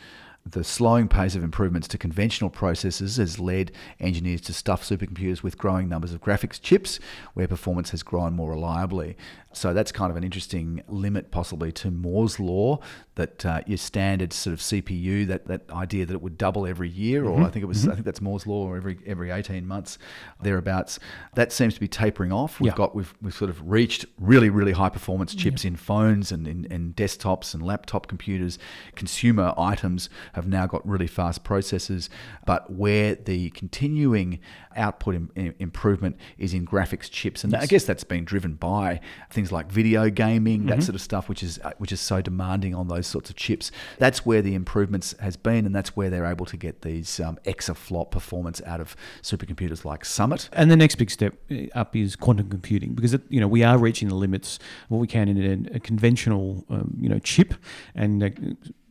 The 0.44 0.64
slowing 0.64 1.06
pace 1.06 1.36
of 1.36 1.44
improvements 1.44 1.86
to 1.88 1.98
conventional 1.98 2.50
processors 2.50 3.16
has 3.16 3.38
led 3.38 3.70
engineers 4.00 4.40
to 4.42 4.52
stuff 4.52 4.82
supercomputers 4.82 5.44
with 5.44 5.56
growing 5.56 5.88
numbers 5.88 6.12
of 6.12 6.20
graphics 6.20 6.60
chips, 6.60 6.98
where 7.34 7.46
performance 7.46 7.90
has 7.90 8.02
grown 8.02 8.34
more 8.34 8.50
reliably. 8.50 9.16
So 9.52 9.72
that's 9.72 9.92
kind 9.92 10.10
of 10.10 10.16
an 10.16 10.24
interesting 10.24 10.82
limit, 10.88 11.30
possibly, 11.30 11.70
to 11.72 11.92
Moore's 11.92 12.40
law 12.40 12.80
that 13.14 13.44
uh, 13.44 13.60
your 13.66 13.76
standard 13.76 14.32
sort 14.32 14.54
of 14.54 14.60
CPU, 14.60 15.26
that, 15.26 15.46
that 15.46 15.70
idea 15.70 16.06
that 16.06 16.14
it 16.14 16.22
would 16.22 16.38
double 16.38 16.66
every 16.66 16.88
year, 16.88 17.26
or 17.26 17.42
I 17.42 17.50
think 17.50 17.62
it 17.62 17.66
was, 17.66 17.86
I 17.86 17.92
think 17.92 18.06
that's 18.06 18.22
Moore's 18.22 18.46
law, 18.46 18.66
or 18.66 18.76
every 18.78 18.98
every 19.06 19.30
eighteen 19.30 19.66
months, 19.66 19.98
thereabouts. 20.40 20.98
That 21.34 21.52
seems 21.52 21.74
to 21.74 21.80
be 21.80 21.88
tapering 21.88 22.32
off. 22.32 22.58
We've 22.58 22.72
Yeah. 22.72 22.76
got 22.76 22.94
we've 22.94 23.12
we've 23.20 23.34
sort 23.34 23.50
of 23.50 23.70
reached 23.70 24.06
really 24.18 24.48
really 24.48 24.72
high 24.72 24.88
performance 24.88 25.34
chips 25.34 25.64
in 25.64 25.76
phones 25.76 26.32
and 26.32 26.48
in, 26.48 26.64
in 26.66 26.94
desktops 26.94 27.52
and 27.52 27.62
laptop 27.62 28.06
computers. 28.06 28.58
Consumer 28.96 29.52
items 29.58 30.08
have 30.32 30.46
now 30.48 30.66
got 30.66 30.86
really 30.88 31.06
fast 31.06 31.44
processors, 31.44 32.08
but 32.46 32.72
where 32.72 33.14
the 33.14 33.50
continuing 33.50 34.38
output 34.74 35.14
im- 35.14 35.30
im- 35.36 35.54
improvement 35.58 36.16
is 36.38 36.54
in 36.54 36.66
graphics 36.66 37.10
chips, 37.10 37.44
and 37.44 37.54
I 37.54 37.66
guess 37.66 37.84
that's 37.84 38.04
been 38.04 38.24
driven 38.24 38.54
by 38.54 39.00
things 39.30 39.52
like 39.52 39.70
video 39.70 40.08
gaming, 40.08 40.64
that 40.66 40.82
sort 40.82 40.94
of 40.94 41.02
stuff, 41.02 41.28
which 41.28 41.42
is 41.42 41.58
uh, 41.62 41.72
which 41.78 41.92
is 41.92 42.00
so 42.00 42.22
demanding 42.22 42.74
on 42.74 42.88
those 42.88 43.01
sorts 43.06 43.30
of 43.30 43.36
chips. 43.36 43.70
That's 43.98 44.24
where 44.24 44.42
the 44.42 44.54
improvements 44.54 45.14
has 45.20 45.36
been, 45.36 45.66
and 45.66 45.74
that's 45.74 45.96
where 45.96 46.10
they're 46.10 46.26
able 46.26 46.46
to 46.46 46.56
get 46.56 46.82
these 46.82 47.20
um, 47.20 47.38
exaflop 47.44 48.10
performance 48.10 48.60
out 48.66 48.80
of 48.80 48.96
supercomputers 49.22 49.84
like 49.84 50.04
Summit. 50.04 50.48
And 50.52 50.70
the 50.70 50.76
next 50.76 50.96
big 50.96 51.10
step 51.10 51.34
uh, 51.50 51.66
up 51.74 51.94
is 51.96 52.16
quantum 52.16 52.48
computing 52.48 52.94
because 52.94 53.14
it, 53.14 53.22
you 53.28 53.40
know 53.40 53.48
we 53.48 53.62
are 53.62 53.78
reaching 53.78 54.08
the 54.08 54.14
limits 54.14 54.56
of 54.56 54.90
what 54.90 54.98
we 54.98 55.06
can 55.06 55.28
in 55.28 55.68
a, 55.72 55.76
a 55.76 55.80
conventional 55.80 56.64
um, 56.70 56.96
you 57.00 57.08
know 57.08 57.18
chip, 57.18 57.54
and 57.94 58.22
uh, 58.22 58.30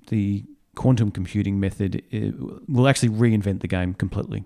the 0.08 0.46
quantum 0.76 1.12
computing 1.12 1.60
method 1.60 2.04
uh, 2.14 2.32
will 2.68 2.88
actually 2.88 3.10
reinvent 3.10 3.62
the 3.62 3.68
game 3.68 3.94
completely. 3.94 4.44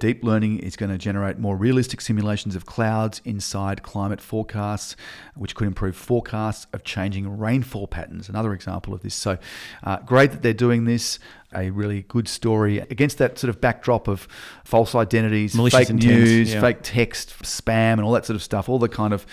Deep 0.00 0.24
learning 0.24 0.58
is 0.58 0.74
going 0.74 0.90
to 0.90 0.98
generate 0.98 1.38
more 1.38 1.56
realistic 1.56 2.00
simulations 2.00 2.56
of 2.56 2.66
clouds 2.66 3.22
inside 3.24 3.84
climate 3.84 4.20
forecasts, 4.20 4.96
which 5.36 5.54
could 5.54 5.68
improve 5.68 5.94
forecasts 5.94 6.66
of 6.72 6.82
changing 6.82 7.38
rainfall 7.38 7.86
patterns. 7.86 8.28
Another 8.28 8.52
example 8.52 8.92
of 8.92 9.02
this. 9.02 9.14
So, 9.14 9.38
uh, 9.84 9.98
great 9.98 10.32
that 10.32 10.42
they're 10.42 10.52
doing 10.52 10.84
this. 10.84 11.20
A 11.54 11.70
really 11.70 12.02
good 12.02 12.28
story 12.28 12.78
against 12.78 13.18
that 13.18 13.38
sort 13.38 13.48
of 13.48 13.60
backdrop 13.60 14.08
of 14.08 14.28
false 14.64 14.94
identities, 14.94 15.54
Malicious 15.54 15.78
fake 15.80 15.90
intent, 15.90 16.14
news, 16.14 16.54
yeah. 16.54 16.60
fake 16.60 16.78
text, 16.82 17.30
spam, 17.42 17.94
and 17.94 18.02
all 18.02 18.12
that 18.12 18.26
sort 18.26 18.36
of 18.36 18.42
stuff. 18.42 18.68
All 18.68 18.78
the 18.78 18.88
kind 18.88 19.12
of 19.12 19.26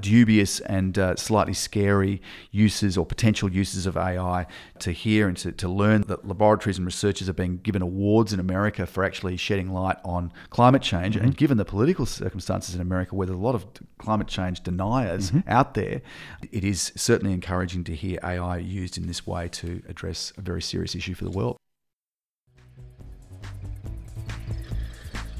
dubious 0.00 0.60
and 0.60 0.98
uh, 0.98 1.16
slightly 1.16 1.54
scary 1.54 2.20
uses 2.50 2.98
or 2.98 3.06
potential 3.06 3.50
uses 3.50 3.86
of 3.86 3.96
AI 3.96 4.46
to 4.78 4.92
hear 4.92 5.26
and 5.28 5.36
to, 5.38 5.52
to 5.52 5.68
learn 5.68 6.02
that 6.02 6.26
laboratories 6.26 6.76
and 6.76 6.86
researchers 6.86 7.28
are 7.28 7.32
being 7.32 7.58
given 7.58 7.82
awards 7.82 8.32
in 8.32 8.40
America 8.40 8.86
for 8.86 9.04
actually 9.04 9.36
shedding 9.36 9.72
light 9.72 9.96
on 10.04 10.32
climate 10.50 10.82
change. 10.82 11.16
Mm-hmm. 11.16 11.24
And 11.24 11.36
given 11.36 11.56
the 11.56 11.64
political 11.64 12.06
circumstances 12.06 12.74
in 12.74 12.80
America, 12.80 13.14
where 13.14 13.26
there's 13.26 13.38
a 13.38 13.42
lot 13.42 13.54
of 13.54 13.66
climate 13.98 14.28
change 14.28 14.62
deniers 14.62 15.16
Mm-hmm. 15.26 15.48
out 15.48 15.74
there, 15.74 16.02
it 16.52 16.64
is 16.64 16.92
certainly 16.96 17.32
encouraging 17.32 17.84
to 17.84 17.94
hear 17.94 18.18
AI 18.22 18.58
used 18.58 18.98
in 18.98 19.06
this 19.06 19.26
way 19.26 19.48
to 19.48 19.82
address 19.88 20.32
a 20.36 20.40
very 20.40 20.62
serious 20.62 20.94
issue 20.94 21.14
for 21.14 21.24
the 21.24 21.30
world. 21.30 21.56